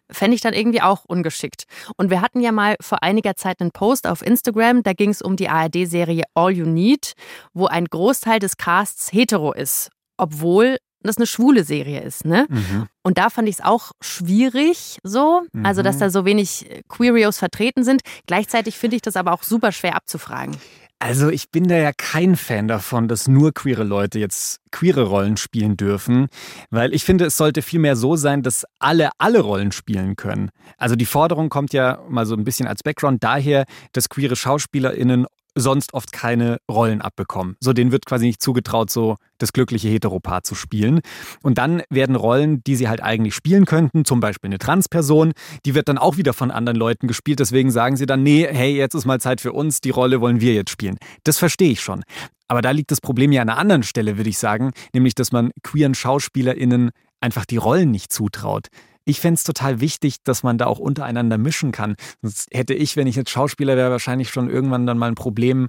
fände 0.10 0.36
ich 0.36 0.42
dann 0.42 0.54
irgendwie 0.54 0.82
auch 0.82 1.04
ungeschickt. 1.04 1.66
Und 1.98 2.10
wir 2.10 2.22
hatten 2.22 2.40
ja 2.40 2.54
mal 2.54 2.78
vor 2.80 3.04
einiger 3.04 3.36
Zeit 3.36 3.60
einen 3.60 3.72
Post 3.72 4.08
auf 4.08 4.26
Instagram, 4.26 4.84
da 4.84 4.94
ging 4.94 5.10
es 5.10 5.22
um 5.22 5.36
die 5.36 5.50
ARD-Serie 5.50 6.24
All 6.34 6.52
You 6.52 6.66
Need, 6.66 7.12
wo 7.54 7.68
ein 7.68 7.86
Großteil 7.86 8.40
des 8.40 8.56
Casts 8.56 9.12
hetero 9.12 9.52
ist, 9.52 9.90
obwohl 10.16 10.78
das 11.02 11.18
eine 11.18 11.28
schwule 11.28 11.66
Serie 11.66 12.02
ist, 12.02 12.24
ne? 12.24 12.46
Mhm. 12.50 12.88
Und 13.04 13.18
da 13.18 13.30
fand 13.30 13.50
ich 13.50 13.56
es 13.56 13.62
auch 13.62 13.92
schwierig, 14.02 15.00
so, 15.04 15.42
mhm. 15.52 15.66
also 15.66 15.82
dass 15.82 15.96
mhm. 15.96 16.00
da 16.00 16.10
so 16.10 16.24
wenig 16.24 16.70
Queerios 16.88 17.38
vertreten 17.38 17.84
sind. 17.84 18.02
Gleichzeitig 18.28 18.78
finde 18.78 18.96
ich 18.96 19.02
das 19.02 19.18
aber 19.18 19.34
auch 19.34 19.44
super 19.44 19.74
schwer 19.74 19.96
abzufragen. 19.96 20.56
Also 21.02 21.30
ich 21.30 21.50
bin 21.50 21.70
da 21.70 21.78
ja 21.78 21.92
kein 21.96 22.36
Fan 22.36 22.68
davon, 22.68 23.08
dass 23.08 23.30
nur 23.30 23.54
queere 23.54 23.86
Leute 23.86 24.20
jetzt 24.20 24.60
queere 24.72 25.04
Rollen 25.04 25.38
spielen 25.38 25.78
dürfen, 25.78 26.28
weil 26.72 26.94
ich 26.94 27.06
finde, 27.06 27.26
es 27.26 27.38
sollte 27.38 27.62
vielmehr 27.62 27.96
so 27.96 28.18
sein, 28.18 28.44
dass 28.44 28.66
alle 28.80 29.12
alle 29.18 29.40
Rollen 29.40 29.72
spielen 29.72 30.18
können. 30.18 30.52
Also 30.78 30.98
die 30.98 31.06
Forderung 31.06 31.48
kommt 31.48 31.72
ja 31.72 32.04
mal 32.10 32.26
so 32.26 32.36
ein 32.36 32.44
bisschen 32.44 32.68
als 32.68 32.84
Background 32.84 33.24
daher, 33.24 33.64
dass 33.94 34.10
queere 34.10 34.36
Schauspielerinnen 34.36 35.26
sonst 35.62 35.94
oft 35.94 36.12
keine 36.12 36.58
Rollen 36.70 37.02
abbekommen. 37.02 37.56
So 37.60 37.74
denen 37.74 37.92
wird 37.92 38.06
quasi 38.06 38.26
nicht 38.26 38.42
zugetraut, 38.42 38.90
so 38.90 39.18
das 39.38 39.54
glückliche 39.54 39.88
Heteropaar 39.88 40.44
zu 40.44 40.56
spielen. 40.56 41.02
Und 41.42 41.58
dann 41.58 41.82
werden 41.90 42.16
Rollen, 42.16 42.64
die 42.64 42.76
sie 42.76 42.90
halt 42.90 43.02
eigentlich 43.02 43.36
spielen 43.36 43.66
könnten, 43.66 44.06
zum 44.06 44.20
Beispiel 44.20 44.50
eine 44.50 44.58
Transperson, 44.58 45.34
die 45.66 45.76
wird 45.76 45.90
dann 45.90 45.98
auch 45.98 46.18
wieder 46.18 46.34
von 46.34 46.52
anderen 46.52 46.78
Leuten 46.78 47.08
gespielt. 47.08 47.40
Deswegen 47.40 47.72
sagen 47.72 47.98
sie 47.98 48.06
dann, 48.06 48.24
nee, 48.24 48.48
hey, 48.50 48.76
jetzt 48.76 48.94
ist 48.94 49.06
mal 49.06 49.20
Zeit 49.20 49.42
für 49.42 49.54
uns, 49.54 49.82
die 49.82 49.92
Rolle 49.92 50.22
wollen 50.22 50.42
wir 50.42 50.54
jetzt 50.54 50.72
spielen. 50.72 50.98
Das 51.24 51.38
verstehe 51.38 51.72
ich 51.72 51.82
schon. 51.82 52.04
Aber 52.48 52.62
da 52.62 52.72
liegt 52.72 52.92
das 52.92 53.00
Problem 53.00 53.32
ja 53.32 53.42
an 53.42 53.50
einer 53.50 53.60
anderen 53.60 53.84
Stelle, 53.84 54.18
würde 54.18 54.30
ich 54.30 54.40
sagen, 54.40 54.72
nämlich, 54.94 55.14
dass 55.14 55.32
man 55.32 55.52
queeren 55.64 55.94
SchauspielerInnen 55.94 56.90
einfach 57.22 57.46
die 57.46 57.58
Rollen 57.58 57.92
nicht 57.92 58.12
zutraut. 58.12 58.68
Ich 59.10 59.22
fände 59.22 59.36
es 59.36 59.44
total 59.44 59.82
wichtig, 59.82 60.18
dass 60.24 60.44
man 60.44 60.60
da 60.60 60.68
auch 60.68 60.78
untereinander 60.78 61.40
mischen 61.40 61.72
kann. 61.72 61.96
Sonst 62.22 62.48
hätte 62.52 62.76
ich, 62.76 62.96
wenn 62.96 63.08
ich 63.08 63.16
jetzt 63.16 63.32
Schauspieler 63.32 63.76
wäre, 63.76 63.90
wahrscheinlich 63.90 64.30
schon 64.30 64.52
irgendwann 64.52 64.86
dann 64.86 65.00
mal 65.00 65.08
ein 65.08 65.16
Problem, 65.16 65.68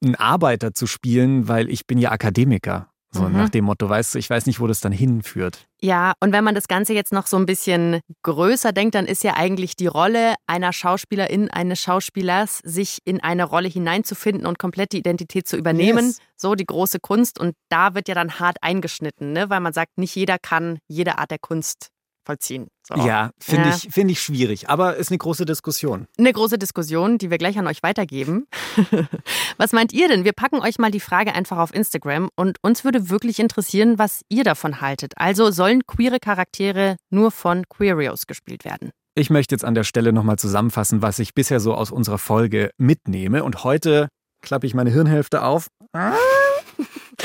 einen 0.00 0.14
Arbeiter 0.14 0.72
zu 0.74 0.86
spielen, 0.86 1.48
weil 1.48 1.70
ich 1.70 1.88
bin 1.88 1.98
ja 1.98 2.12
Akademiker. 2.12 2.88
So 3.10 3.22
mhm. 3.22 3.36
nach 3.36 3.48
dem 3.48 3.64
Motto, 3.64 3.88
weißt 3.88 4.14
du, 4.14 4.18
ich 4.20 4.30
weiß 4.30 4.46
nicht, 4.46 4.60
wo 4.60 4.68
das 4.68 4.78
dann 4.78 4.92
hinführt. 4.92 5.66
Ja, 5.80 6.12
und 6.20 6.32
wenn 6.32 6.44
man 6.44 6.54
das 6.54 6.68
Ganze 6.68 6.92
jetzt 6.92 7.12
noch 7.12 7.26
so 7.26 7.36
ein 7.36 7.46
bisschen 7.46 8.00
größer 8.22 8.72
denkt, 8.72 8.94
dann 8.94 9.06
ist 9.06 9.24
ja 9.24 9.34
eigentlich 9.34 9.74
die 9.74 9.86
Rolle 9.88 10.34
einer 10.46 10.72
Schauspielerin, 10.72 11.50
eines 11.50 11.80
Schauspielers, 11.80 12.60
sich 12.62 12.98
in 13.04 13.20
eine 13.20 13.44
Rolle 13.44 13.68
hineinzufinden 13.68 14.46
und 14.46 14.58
komplett 14.60 14.92
die 14.92 14.98
Identität 14.98 15.48
zu 15.48 15.56
übernehmen. 15.56 16.06
Yes. 16.06 16.18
So 16.36 16.54
die 16.54 16.66
große 16.66 17.00
Kunst. 17.00 17.40
Und 17.40 17.54
da 17.70 17.94
wird 17.96 18.06
ja 18.06 18.14
dann 18.14 18.38
hart 18.38 18.58
eingeschnitten, 18.60 19.32
ne? 19.32 19.50
weil 19.50 19.60
man 19.60 19.72
sagt, 19.72 19.98
nicht 19.98 20.14
jeder 20.14 20.38
kann 20.38 20.78
jede 20.86 21.18
Art 21.18 21.32
der 21.32 21.40
Kunst 21.40 21.90
vollziehen. 22.28 22.68
So. 22.86 22.94
Ja, 23.06 23.30
finde 23.40 23.70
ja. 23.70 23.74
ich, 23.74 23.88
find 23.90 24.10
ich 24.10 24.20
schwierig, 24.20 24.68
aber 24.68 24.96
ist 24.96 25.10
eine 25.10 25.16
große 25.16 25.46
Diskussion. 25.46 26.06
Eine 26.18 26.32
große 26.32 26.58
Diskussion, 26.58 27.16
die 27.16 27.30
wir 27.30 27.38
gleich 27.38 27.58
an 27.58 27.66
euch 27.66 27.82
weitergeben. 27.82 28.46
was 29.56 29.72
meint 29.72 29.94
ihr 29.94 30.08
denn? 30.08 30.24
Wir 30.24 30.34
packen 30.34 30.60
euch 30.60 30.78
mal 30.78 30.90
die 30.90 31.00
Frage 31.00 31.34
einfach 31.34 31.56
auf 31.56 31.74
Instagram 31.74 32.28
und 32.36 32.58
uns 32.60 32.84
würde 32.84 33.08
wirklich 33.08 33.40
interessieren, 33.40 33.98
was 33.98 34.20
ihr 34.28 34.44
davon 34.44 34.82
haltet. 34.82 35.14
Also 35.16 35.50
sollen 35.50 35.86
queere 35.86 36.18
Charaktere 36.20 36.96
nur 37.08 37.30
von 37.30 37.66
Queerios 37.66 38.26
gespielt 38.26 38.66
werden? 38.66 38.90
Ich 39.14 39.30
möchte 39.30 39.54
jetzt 39.54 39.64
an 39.64 39.74
der 39.74 39.84
Stelle 39.84 40.12
nochmal 40.12 40.38
zusammenfassen, 40.38 41.00
was 41.00 41.18
ich 41.18 41.32
bisher 41.32 41.60
so 41.60 41.74
aus 41.74 41.90
unserer 41.90 42.18
Folge 42.18 42.70
mitnehme. 42.76 43.42
Und 43.42 43.64
heute 43.64 44.08
klappe 44.42 44.66
ich 44.66 44.74
meine 44.74 44.90
Hirnhälfte 44.90 45.42
auf 45.42 45.68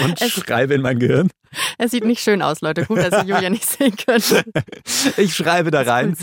und 0.02 0.22
es, 0.22 0.32
schreibe 0.32 0.74
in 0.74 0.82
mein 0.82 1.00
Gehirn. 1.00 1.30
Es 1.78 1.92
sieht 1.92 2.06
nicht 2.06 2.22
schön 2.22 2.42
aus, 2.42 2.62
Leute. 2.62 2.86
Gut, 2.86 2.98
dass 2.98 3.24
ihr 3.24 3.34
Julia 3.36 3.50
nicht 3.50 3.66
sehen 3.66 3.96
könnt. 3.96 4.46
Ich 5.18 5.36
schreibe 5.36 5.72
da 5.72 5.82
rein. 5.82 6.16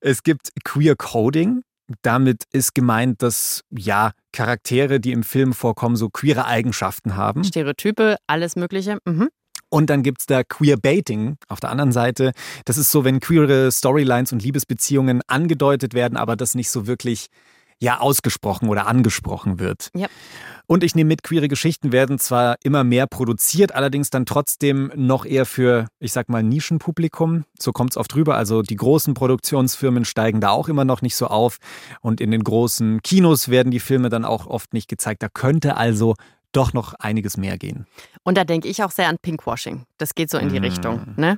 Es 0.00 0.22
gibt 0.22 0.50
Queer 0.64 0.96
Coding. 0.96 1.62
Damit 2.02 2.44
ist 2.52 2.74
gemeint, 2.74 3.22
dass 3.22 3.62
ja 3.70 4.12
Charaktere, 4.32 5.00
die 5.00 5.12
im 5.12 5.22
Film 5.22 5.54
vorkommen, 5.54 5.96
so 5.96 6.10
queere 6.10 6.46
Eigenschaften 6.46 7.16
haben. 7.16 7.44
Stereotype, 7.44 8.16
alles 8.26 8.56
Mögliche. 8.56 8.98
Mhm. 9.04 9.30
Und 9.70 9.90
dann 9.90 10.02
gibt 10.02 10.20
es 10.20 10.26
da 10.26 10.44
Queerbaiting 10.44 11.36
auf 11.48 11.60
der 11.60 11.70
anderen 11.70 11.92
Seite. 11.92 12.32
Das 12.64 12.78
ist 12.78 12.90
so, 12.90 13.04
wenn 13.04 13.20
queere 13.20 13.70
Storylines 13.70 14.32
und 14.32 14.42
Liebesbeziehungen 14.42 15.22
angedeutet 15.26 15.94
werden, 15.94 16.16
aber 16.16 16.36
das 16.36 16.54
nicht 16.54 16.70
so 16.70 16.86
wirklich 16.86 17.28
ja 17.80 18.00
ausgesprochen 18.00 18.68
oder 18.68 18.86
angesprochen 18.86 19.58
wird. 19.58 19.90
Ja. 19.94 20.08
Und 20.66 20.84
ich 20.84 20.94
nehme 20.94 21.08
mit, 21.08 21.22
queere 21.22 21.48
Geschichten 21.48 21.92
werden 21.92 22.18
zwar 22.18 22.56
immer 22.62 22.84
mehr 22.84 23.06
produziert, 23.06 23.74
allerdings 23.74 24.10
dann 24.10 24.26
trotzdem 24.26 24.92
noch 24.94 25.24
eher 25.24 25.46
für, 25.46 25.88
ich 25.98 26.12
sag 26.12 26.28
mal, 26.28 26.42
Nischenpublikum. 26.42 27.44
So 27.58 27.72
kommt 27.72 27.92
es 27.92 27.96
oft 27.96 28.14
rüber. 28.14 28.36
Also 28.36 28.60
die 28.60 28.76
großen 28.76 29.14
Produktionsfirmen 29.14 30.04
steigen 30.04 30.42
da 30.42 30.50
auch 30.50 30.68
immer 30.68 30.84
noch 30.84 31.00
nicht 31.00 31.16
so 31.16 31.28
auf. 31.28 31.56
Und 32.02 32.20
in 32.20 32.30
den 32.30 32.44
großen 32.44 33.00
Kinos 33.02 33.48
werden 33.48 33.70
die 33.70 33.80
Filme 33.80 34.10
dann 34.10 34.26
auch 34.26 34.46
oft 34.46 34.74
nicht 34.74 34.88
gezeigt. 34.88 35.22
Da 35.22 35.28
könnte 35.32 35.78
also 35.78 36.16
doch 36.52 36.72
noch 36.72 36.94
einiges 36.94 37.36
mehr 37.36 37.56
gehen. 37.56 37.86
Und 38.22 38.36
da 38.36 38.44
denke 38.44 38.68
ich 38.68 38.82
auch 38.82 38.90
sehr 38.90 39.08
an 39.08 39.16
Pinkwashing. 39.20 39.84
Das 39.96 40.14
geht 40.14 40.30
so 40.30 40.38
in 40.38 40.48
die 40.48 40.60
mm. 40.60 40.64
Richtung. 40.64 41.14
Ne? 41.16 41.36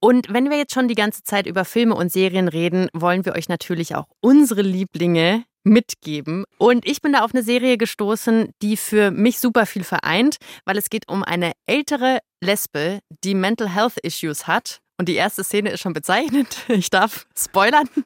Und 0.00 0.32
wenn 0.32 0.50
wir 0.50 0.56
jetzt 0.56 0.74
schon 0.74 0.88
die 0.88 0.94
ganze 0.94 1.22
Zeit 1.22 1.46
über 1.46 1.64
Filme 1.64 1.94
und 1.94 2.12
Serien 2.12 2.48
reden, 2.48 2.88
wollen 2.92 3.24
wir 3.24 3.34
euch 3.34 3.48
natürlich 3.48 3.94
auch 3.94 4.06
unsere 4.20 4.62
Lieblinge 4.62 5.44
mitgeben. 5.64 6.44
Und 6.58 6.86
ich 6.86 7.02
bin 7.02 7.12
da 7.14 7.24
auf 7.24 7.34
eine 7.34 7.42
Serie 7.42 7.76
gestoßen, 7.76 8.50
die 8.62 8.76
für 8.76 9.10
mich 9.10 9.40
super 9.40 9.66
viel 9.66 9.84
vereint, 9.84 10.36
weil 10.64 10.78
es 10.78 10.90
geht 10.90 11.08
um 11.08 11.24
eine 11.24 11.52
ältere 11.66 12.20
Lesbe, 12.40 13.00
die 13.24 13.34
Mental 13.34 13.68
Health 13.68 13.98
Issues 14.02 14.46
hat. 14.46 14.80
Und 14.96 15.08
die 15.08 15.14
erste 15.14 15.42
Szene 15.42 15.70
ist 15.70 15.80
schon 15.80 15.92
bezeichnend. 15.92 16.56
Ich 16.68 16.90
darf 16.90 17.26
spoilern. 17.36 17.88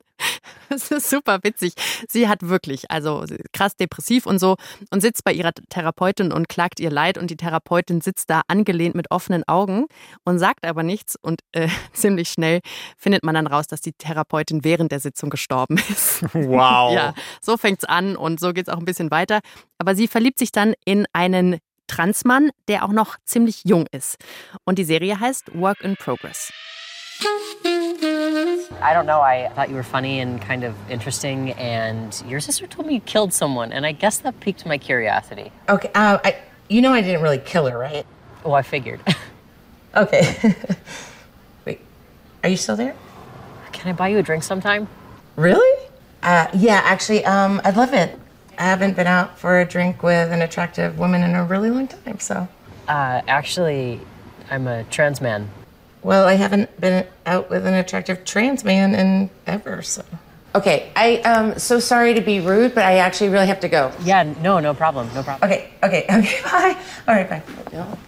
Es 0.69 0.91
ist 0.91 1.09
super 1.09 1.39
witzig. 1.45 1.75
Sie 2.09 2.29
hat 2.29 2.43
wirklich, 2.43 2.91
also 2.91 3.25
krass 3.53 3.77
depressiv 3.77 4.27
und 4.27 4.39
so 4.39 4.57
und 4.91 5.01
sitzt 5.01 5.25
bei 5.25 5.33
ihrer 5.33 5.53
Therapeutin 5.71 6.33
und 6.33 6.49
klagt 6.49 6.81
ihr 6.81 6.91
Leid 6.91 7.17
und 7.17 7.31
die 7.31 7.37
Therapeutin 7.37 8.01
sitzt 8.01 8.29
da 8.29 8.43
angelehnt 8.49 8.95
mit 8.95 9.11
offenen 9.11 9.47
Augen 9.47 9.87
und 10.25 10.39
sagt 10.39 10.67
aber 10.67 10.83
nichts 10.83 11.17
und 11.23 11.41
äh, 11.53 11.69
ziemlich 11.93 12.29
schnell 12.29 12.61
findet 12.99 13.23
man 13.23 13.37
dann 13.37 13.47
raus, 13.47 13.69
dass 13.69 13.81
die 13.81 13.93
Therapeutin 13.93 14.65
während 14.65 14.93
der 14.93 15.01
Sitzung 15.01 15.31
gestorben 15.31 15.79
ist. 15.89 16.23
Wow. 16.35 16.93
ja, 16.93 17.15
so 17.41 17.57
fängt's 17.57 17.85
an 17.85 18.17
und 18.17 18.41
so 18.41 18.53
geht's 18.53 18.69
auch 18.69 18.79
ein 18.79 18.85
bisschen 18.85 19.11
weiter. 19.11 19.41
Aber 19.79 19.95
sie 19.95 20.09
verliebt 20.09 20.39
sich 20.39 20.53
dann 20.53 20.75
in 20.85 21.07
einen 21.13 21.59
Transmann, 21.87 22.51
der 22.69 22.85
auch 22.85 22.93
noch 22.93 23.17
ziemlich 23.25 23.63
jung 23.65 23.87
ist. 23.91 24.17
Und 24.65 24.79
die 24.79 24.85
Serie 24.85 25.19
heißt 25.19 25.59
Work 25.59 25.81
in 25.81 25.97
Progress. 25.97 26.53
I 27.21 28.93
don't 28.95 29.07
know. 29.07 29.21
I 29.21 29.51
thought 29.55 29.69
you 29.69 29.75
were 29.75 29.83
funny 29.83 30.21
and 30.21 30.41
kind 30.41 30.65
of 30.65 30.75
interesting, 30.91 31.53
and 31.53 32.23
your 32.27 32.41
sister 32.41 32.67
told 32.67 32.87
me 32.87 32.95
you 32.95 33.01
killed 33.01 33.33
someone, 33.33 33.73
and 33.73 33.85
I 33.85 33.93
guess 33.93 34.19
that 34.19 34.39
piqued 34.41 34.65
my 34.65 34.79
curiosity. 34.79 35.51
Okay, 35.69 35.91
uh, 35.95 36.19
I, 36.25 36.37
you 36.69 36.81
know 36.81 36.93
I 36.93 37.01
didn't 37.01 37.23
really 37.23 37.39
kill 37.39 37.67
her, 37.67 37.77
right? 37.77 38.07
Oh, 38.45 38.53
I 38.53 38.63
figured. 38.63 39.01
okay. 39.97 40.55
Wait, 41.65 41.81
are 42.43 42.51
you 42.51 42.57
still 42.57 42.77
there? 42.77 42.95
can 43.73 43.91
I 43.91 43.93
buy 43.93 44.09
you 44.09 44.19
a 44.19 44.23
drink 44.23 44.43
sometime? 44.43 44.89
Really? 45.37 45.87
Uh, 46.23 46.49
yeah, 46.55 46.81
actually, 46.85 47.25
um, 47.25 47.61
I'd 47.65 47.77
love 47.77 47.93
it. 47.95 48.19
I 48.59 48.65
haven't 48.65 48.97
been 48.97 49.07
out 49.07 49.39
for 49.39 49.61
a 49.61 49.65
drink 49.65 50.03
with 50.03 50.33
an 50.33 50.43
attractive 50.43 50.99
woman 50.99 51.23
in 51.23 51.37
a 51.37 51.45
really 51.45 51.71
long 51.71 51.87
time, 51.87 52.19
so. 52.19 52.49
Uh, 52.89 53.23
actually, 53.29 54.01
I'm 54.51 54.67
a 54.67 54.83
trans 54.85 55.21
man. 55.21 55.49
Well, 56.03 56.27
I 56.27 56.35
haven't 56.35 56.81
been 56.81 57.07
out 57.27 57.51
with 57.51 57.67
an 57.67 57.75
attractive 57.75 58.25
trans 58.25 58.65
man 58.65 58.95
in 58.95 59.31
ever, 59.47 59.83
so. 59.83 60.05
Okay, 60.55 60.91
I 60.97 61.21
am 61.25 61.53
um, 61.53 61.59
so 61.59 61.79
sorry 61.79 62.15
to 62.15 62.21
be 62.21 62.41
rude, 62.41 62.75
but 62.75 62.85
I 62.85 62.99
actually 62.99 63.29
really 63.29 63.47
have 63.49 63.61
to 63.61 63.69
go. 63.69 63.93
Yeah, 64.03 64.23
no, 64.43 64.61
no 64.61 64.73
problem, 64.75 65.11
no 65.15 65.23
problem. 65.23 65.51
Okay, 65.51 65.71
okay, 65.83 66.07
okay, 66.11 66.43
bye. 66.43 66.77
All 67.07 67.15
right, 67.15 67.29
bye. 67.29 67.99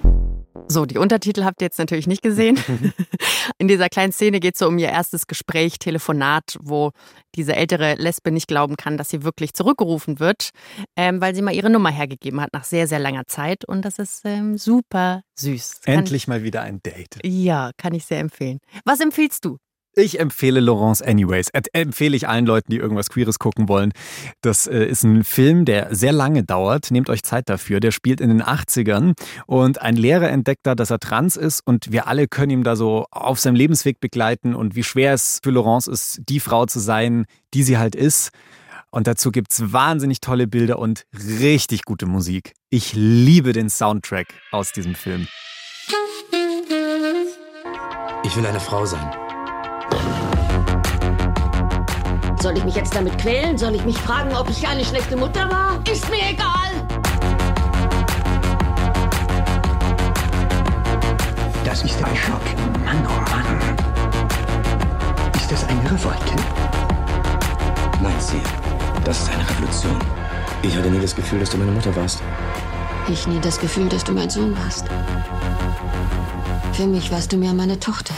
So, 0.70 0.86
die 0.86 0.98
Untertitel 0.98 1.42
habt 1.42 1.60
ihr 1.62 1.66
jetzt 1.66 1.80
natürlich 1.80 2.06
nicht 2.06 2.22
gesehen. 2.22 2.56
In 3.58 3.66
dieser 3.66 3.88
kleinen 3.88 4.12
Szene 4.12 4.38
geht 4.38 4.54
es 4.54 4.60
so 4.60 4.68
um 4.68 4.78
ihr 4.78 4.88
erstes 4.88 5.26
Gespräch, 5.26 5.80
Telefonat, 5.80 6.56
wo 6.60 6.92
diese 7.34 7.56
ältere 7.56 7.96
Lesbe 7.96 8.30
nicht 8.30 8.46
glauben 8.46 8.76
kann, 8.76 8.96
dass 8.96 9.08
sie 9.08 9.24
wirklich 9.24 9.52
zurückgerufen 9.52 10.20
wird, 10.20 10.50
ähm, 10.96 11.20
weil 11.20 11.34
sie 11.34 11.42
mal 11.42 11.54
ihre 11.56 11.70
Nummer 11.70 11.90
hergegeben 11.90 12.40
hat 12.40 12.52
nach 12.52 12.62
sehr, 12.62 12.86
sehr 12.86 13.00
langer 13.00 13.26
Zeit. 13.26 13.64
Und 13.64 13.84
das 13.84 13.98
ist 13.98 14.20
ähm, 14.24 14.58
super 14.58 15.22
süß. 15.34 15.80
Endlich 15.86 16.28
mal 16.28 16.44
wieder 16.44 16.62
ein 16.62 16.80
Date. 16.84 17.18
Ja, 17.24 17.72
kann 17.76 17.92
ich 17.92 18.04
sehr 18.04 18.20
empfehlen. 18.20 18.60
Was 18.84 19.00
empfiehlst 19.00 19.44
du? 19.44 19.58
Ich 19.94 20.20
empfehle 20.20 20.60
Laurence 20.60 21.02
Anyways. 21.02 21.48
Empfehle 21.72 22.16
ich 22.16 22.28
allen 22.28 22.46
Leuten, 22.46 22.70
die 22.70 22.76
irgendwas 22.76 23.10
Queeres 23.10 23.40
gucken 23.40 23.68
wollen. 23.68 23.92
Das 24.40 24.68
äh, 24.68 24.84
ist 24.84 25.02
ein 25.02 25.24
Film, 25.24 25.64
der 25.64 25.94
sehr 25.94 26.12
lange 26.12 26.44
dauert. 26.44 26.92
Nehmt 26.92 27.10
euch 27.10 27.24
Zeit 27.24 27.48
dafür. 27.48 27.80
Der 27.80 27.90
spielt 27.90 28.20
in 28.20 28.28
den 28.28 28.42
80ern 28.42 29.14
und 29.46 29.82
ein 29.82 29.96
Lehrer 29.96 30.30
entdeckt 30.30 30.60
da, 30.62 30.76
dass 30.76 30.90
er 30.90 31.00
trans 31.00 31.36
ist 31.36 31.66
und 31.66 31.90
wir 31.90 32.06
alle 32.06 32.28
können 32.28 32.50
ihm 32.50 32.62
da 32.62 32.76
so 32.76 33.06
auf 33.10 33.40
seinem 33.40 33.56
Lebensweg 33.56 33.98
begleiten 33.98 34.54
und 34.54 34.76
wie 34.76 34.84
schwer 34.84 35.12
es 35.12 35.40
für 35.42 35.50
Laurence 35.50 35.88
ist, 35.88 36.20
die 36.28 36.38
Frau 36.38 36.66
zu 36.66 36.78
sein, 36.78 37.26
die 37.52 37.64
sie 37.64 37.78
halt 37.78 37.96
ist. 37.96 38.30
Und 38.90 39.08
dazu 39.08 39.32
gibt 39.32 39.52
es 39.52 39.72
wahnsinnig 39.72 40.20
tolle 40.20 40.46
Bilder 40.46 40.78
und 40.78 41.04
richtig 41.12 41.84
gute 41.84 42.06
Musik. 42.06 42.54
Ich 42.70 42.92
liebe 42.94 43.52
den 43.52 43.68
Soundtrack 43.68 44.28
aus 44.52 44.72
diesem 44.72 44.94
Film. 44.94 45.26
Ich 48.22 48.36
will 48.36 48.46
eine 48.46 48.60
Frau 48.60 48.86
sein. 48.86 49.29
Soll 52.42 52.56
ich 52.56 52.64
mich 52.64 52.74
jetzt 52.74 52.94
damit 52.94 53.18
quälen? 53.18 53.58
Soll 53.58 53.74
ich 53.74 53.84
mich 53.84 53.98
fragen, 53.98 54.34
ob 54.34 54.48
ich 54.48 54.66
eine 54.66 54.82
schlechte 54.82 55.14
Mutter 55.14 55.50
war? 55.50 55.78
Ist 55.92 56.08
mir 56.08 56.30
egal. 56.30 56.70
Das 61.66 61.82
ist 61.82 62.02
ein 62.02 62.16
Schock. 62.16 62.40
Mann, 62.82 63.06
oh 63.06 63.30
Mann. 63.30 63.44
Ist 65.36 65.52
das 65.52 65.68
eine 65.68 65.90
Revolte? 65.90 66.34
Nein, 68.02 68.18
Ziel. 68.18 68.40
Das 69.04 69.20
ist 69.20 69.30
eine 69.30 69.46
Revolution. 69.50 69.98
Ich 70.62 70.74
hatte 70.74 70.90
nie 70.90 71.00
das 71.00 71.14
Gefühl, 71.14 71.40
dass 71.40 71.50
du 71.50 71.58
meine 71.58 71.72
Mutter 71.72 71.94
warst. 71.94 72.22
Ich 73.08 73.26
nie 73.26 73.40
das 73.40 73.60
Gefühl, 73.60 73.88
dass 73.90 74.02
du 74.02 74.12
mein 74.12 74.30
Sohn 74.30 74.56
warst. 74.56 74.86
Für 76.72 76.86
mich 76.86 77.10
warst 77.10 77.32
du 77.32 77.36
mehr 77.36 77.52
meine 77.52 77.78
Tochter. 77.78 78.14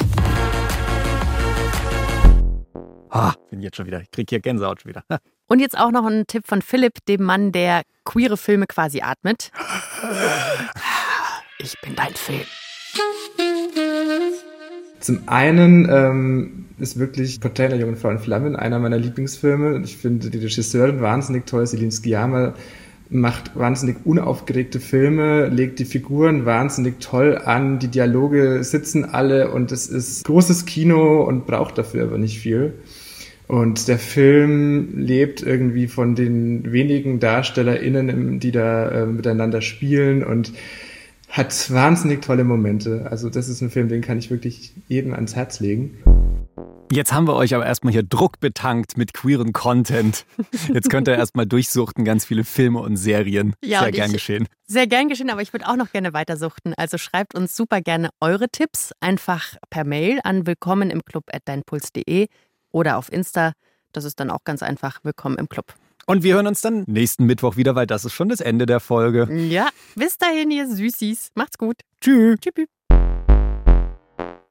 Ah, 3.15 3.35
bin 3.51 3.61
jetzt 3.61 3.77
schon 3.77 3.85
wieder, 3.85 4.01
ich 4.01 4.11
krieg 4.11 4.31
hier 4.31 4.41
Gänsehaut 4.41 4.81
schon 4.81 4.89
wieder. 4.89 5.05
Und 5.47 5.61
jetzt 5.61 5.79
auch 5.79 5.91
noch 5.91 6.07
ein 6.07 6.27
Tipp 6.27 6.45
von 6.47 6.63
Philipp, 6.63 7.05
dem 7.07 7.25
Mann, 7.25 7.53
der 7.53 7.83
queere 8.07 8.39
Filme 8.39 8.67
quasi 8.67 9.03
atmet. 9.03 9.53
Ich 11.59 11.81
bin 11.81 11.95
dein 11.95 12.13
Film. 12.15 12.41
Zum 14.99 15.29
einen 15.29 15.89
ähm, 15.89 16.67
ist 16.81 16.99
wirklich 16.99 17.41
Porträt 17.41 17.67
einer 17.67 17.77
jungen 17.77 17.95
Frau 17.95 18.11
in 18.11 18.19
Flammen 18.19 18.57
einer 18.57 18.81
meiner 18.81 18.99
Lieblingsfilme. 18.99 19.81
Ich 19.85 19.97
finde 19.97 20.29
die 20.31 20.39
Regisseurin 20.39 21.01
wahnsinnig 21.01 21.47
toll, 21.47 21.65
Celine 21.69 21.93
Sciamma 21.93 22.55
macht 23.13 23.57
wahnsinnig 23.57 23.99
unaufgeregte 24.05 24.81
Filme, 24.81 25.49
legt 25.49 25.79
die 25.79 25.85
Figuren 25.85 26.47
wahnsinnig 26.47 26.99
toll 27.01 27.39
an, 27.45 27.79
die 27.79 27.89
Dialoge 27.89 28.65
sitzen 28.65 29.05
alle 29.05 29.51
und 29.51 29.71
es 29.71 29.87
ist 29.87 30.25
großes 30.25 30.65
Kino 30.65 31.23
und 31.23 31.47
braucht 31.47 31.77
dafür 31.77 32.05
aber 32.05 32.19
nicht 32.19 32.41
viel. 32.41 32.75
Und 33.49 33.89
der 33.89 33.99
Film 33.99 34.99
lebt 34.99 35.43
irgendwie 35.43 35.87
von 35.87 36.15
den 36.15 36.73
wenigen 36.73 37.21
DarstellerInnen, 37.21 38.41
die 38.41 38.53
da 38.53 38.89
äh, 38.89 39.07
miteinander 39.07 39.61
spielen 39.61 40.25
und 40.25 40.53
hat 41.29 41.71
wahnsinnig 41.73 42.23
tolle 42.23 42.45
Momente. 42.45 43.09
Also 43.11 43.31
das 43.31 43.49
ist 43.49 43.63
ein 43.63 43.71
Film, 43.71 43.89
den 43.89 44.03
kann 44.03 44.19
ich 44.19 44.31
wirklich 44.31 44.73
jedem 44.89 45.15
ans 45.15 45.35
Herz 45.35 45.61
legen. 45.61 45.99
Jetzt 46.93 47.15
haben 47.15 47.27
wir 47.27 47.37
euch 47.37 47.55
aber 47.55 47.65
erstmal 47.65 47.91
hier 47.91 48.03
Druck 48.03 48.39
betankt 48.39 48.99
mit 48.99 49.15
queeren 49.15 49.55
Content. 49.55 50.27
Jetzt 50.75 50.91
könnt 50.91 51.09
ihr 51.09 51.15
erstmal 51.15 51.47
durchsuchten, 51.47 52.05
ganz 52.05 52.27
viele 52.27 52.45
Filme 52.45 52.81
und 52.81 52.97
Serien. 52.97 53.55
Ja, 53.65 53.79
sehr 53.79 53.89
und 53.89 53.95
gern 53.95 54.13
geschehen. 54.13 54.47
Sehr 54.67 54.87
gern 54.87 55.09
geschehen, 55.09 55.31
aber 55.31 55.41
ich 55.41 55.55
würde 55.55 55.67
auch 55.69 55.77
noch 55.77 55.91
gerne 55.91 56.13
weitersuchten. 56.13 56.75
Also 56.77 56.99
schreibt 56.99 57.35
uns 57.35 57.57
super 57.57 57.81
gerne 57.81 58.11
eure 58.21 58.51
Tipps 58.51 58.93
einfach 59.01 59.57
per 59.71 59.85
Mail 59.85 60.21
an 60.25 60.47
willkommen 60.47 60.91
im 60.91 61.03
Club 61.03 61.25
at 61.33 61.43
deinpuls.de 61.47 62.29
oder 62.73 62.99
auf 62.99 63.13
Insta. 63.13 63.53
Das 63.93 64.05
ist 64.05 64.19
dann 64.19 64.31
auch 64.31 64.45
ganz 64.45 64.63
einfach. 64.63 65.01
Willkommen 65.05 65.39
im 65.39 65.49
Club. 65.49 65.75
Und 66.07 66.25
wir 66.25 66.35
hören 66.35 66.49
uns 66.49 66.61
dann 66.61 66.85
nächsten 66.89 67.27
Mittwoch 67.27 67.57
wieder, 67.57 67.75
weil 67.77 67.87
das 67.87 68.05
ist 68.05 68.13
schon 68.13 68.29
das 68.29 68.41
Ende 68.41 68.67
der 68.67 68.81
Folge. 68.81 69.33
Ja, 69.33 69.69
bis 69.95 70.19
dahin, 70.19 70.51
ihr 70.51 70.69
Süßis. 70.69 71.31
Macht's 71.35 71.59
gut. 71.59 71.77
Tschüss. 72.01 72.39
Tschüss. 72.41 72.67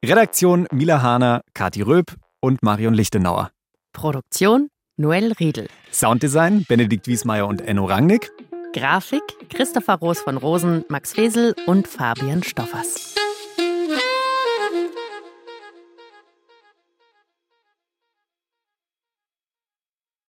Redaktion 0.04 0.68
Mila 0.72 1.02
Hahner, 1.02 1.42
Kati 1.54 1.82
Röb 1.82 2.16
und 2.40 2.64
Marion 2.64 2.94
Lichtenauer. 2.94 3.52
Produktion 3.94 4.70
Noel 4.98 5.34
Riedel. 5.34 5.68
Sounddesign 5.92 6.66
Benedikt 6.68 7.08
Wiesmeier 7.08 7.48
und 7.48 7.62
Enno 7.62 7.86
Rangnick. 7.86 8.32
Grafik 8.74 9.22
Christopher 9.50 9.96
Roos 9.96 10.22
von 10.22 10.38
Rosen, 10.38 10.86
Max 10.88 11.14
Fesel 11.14 11.54
und 11.66 11.88
Fabian 11.88 12.42
Stoffers. 12.42 13.16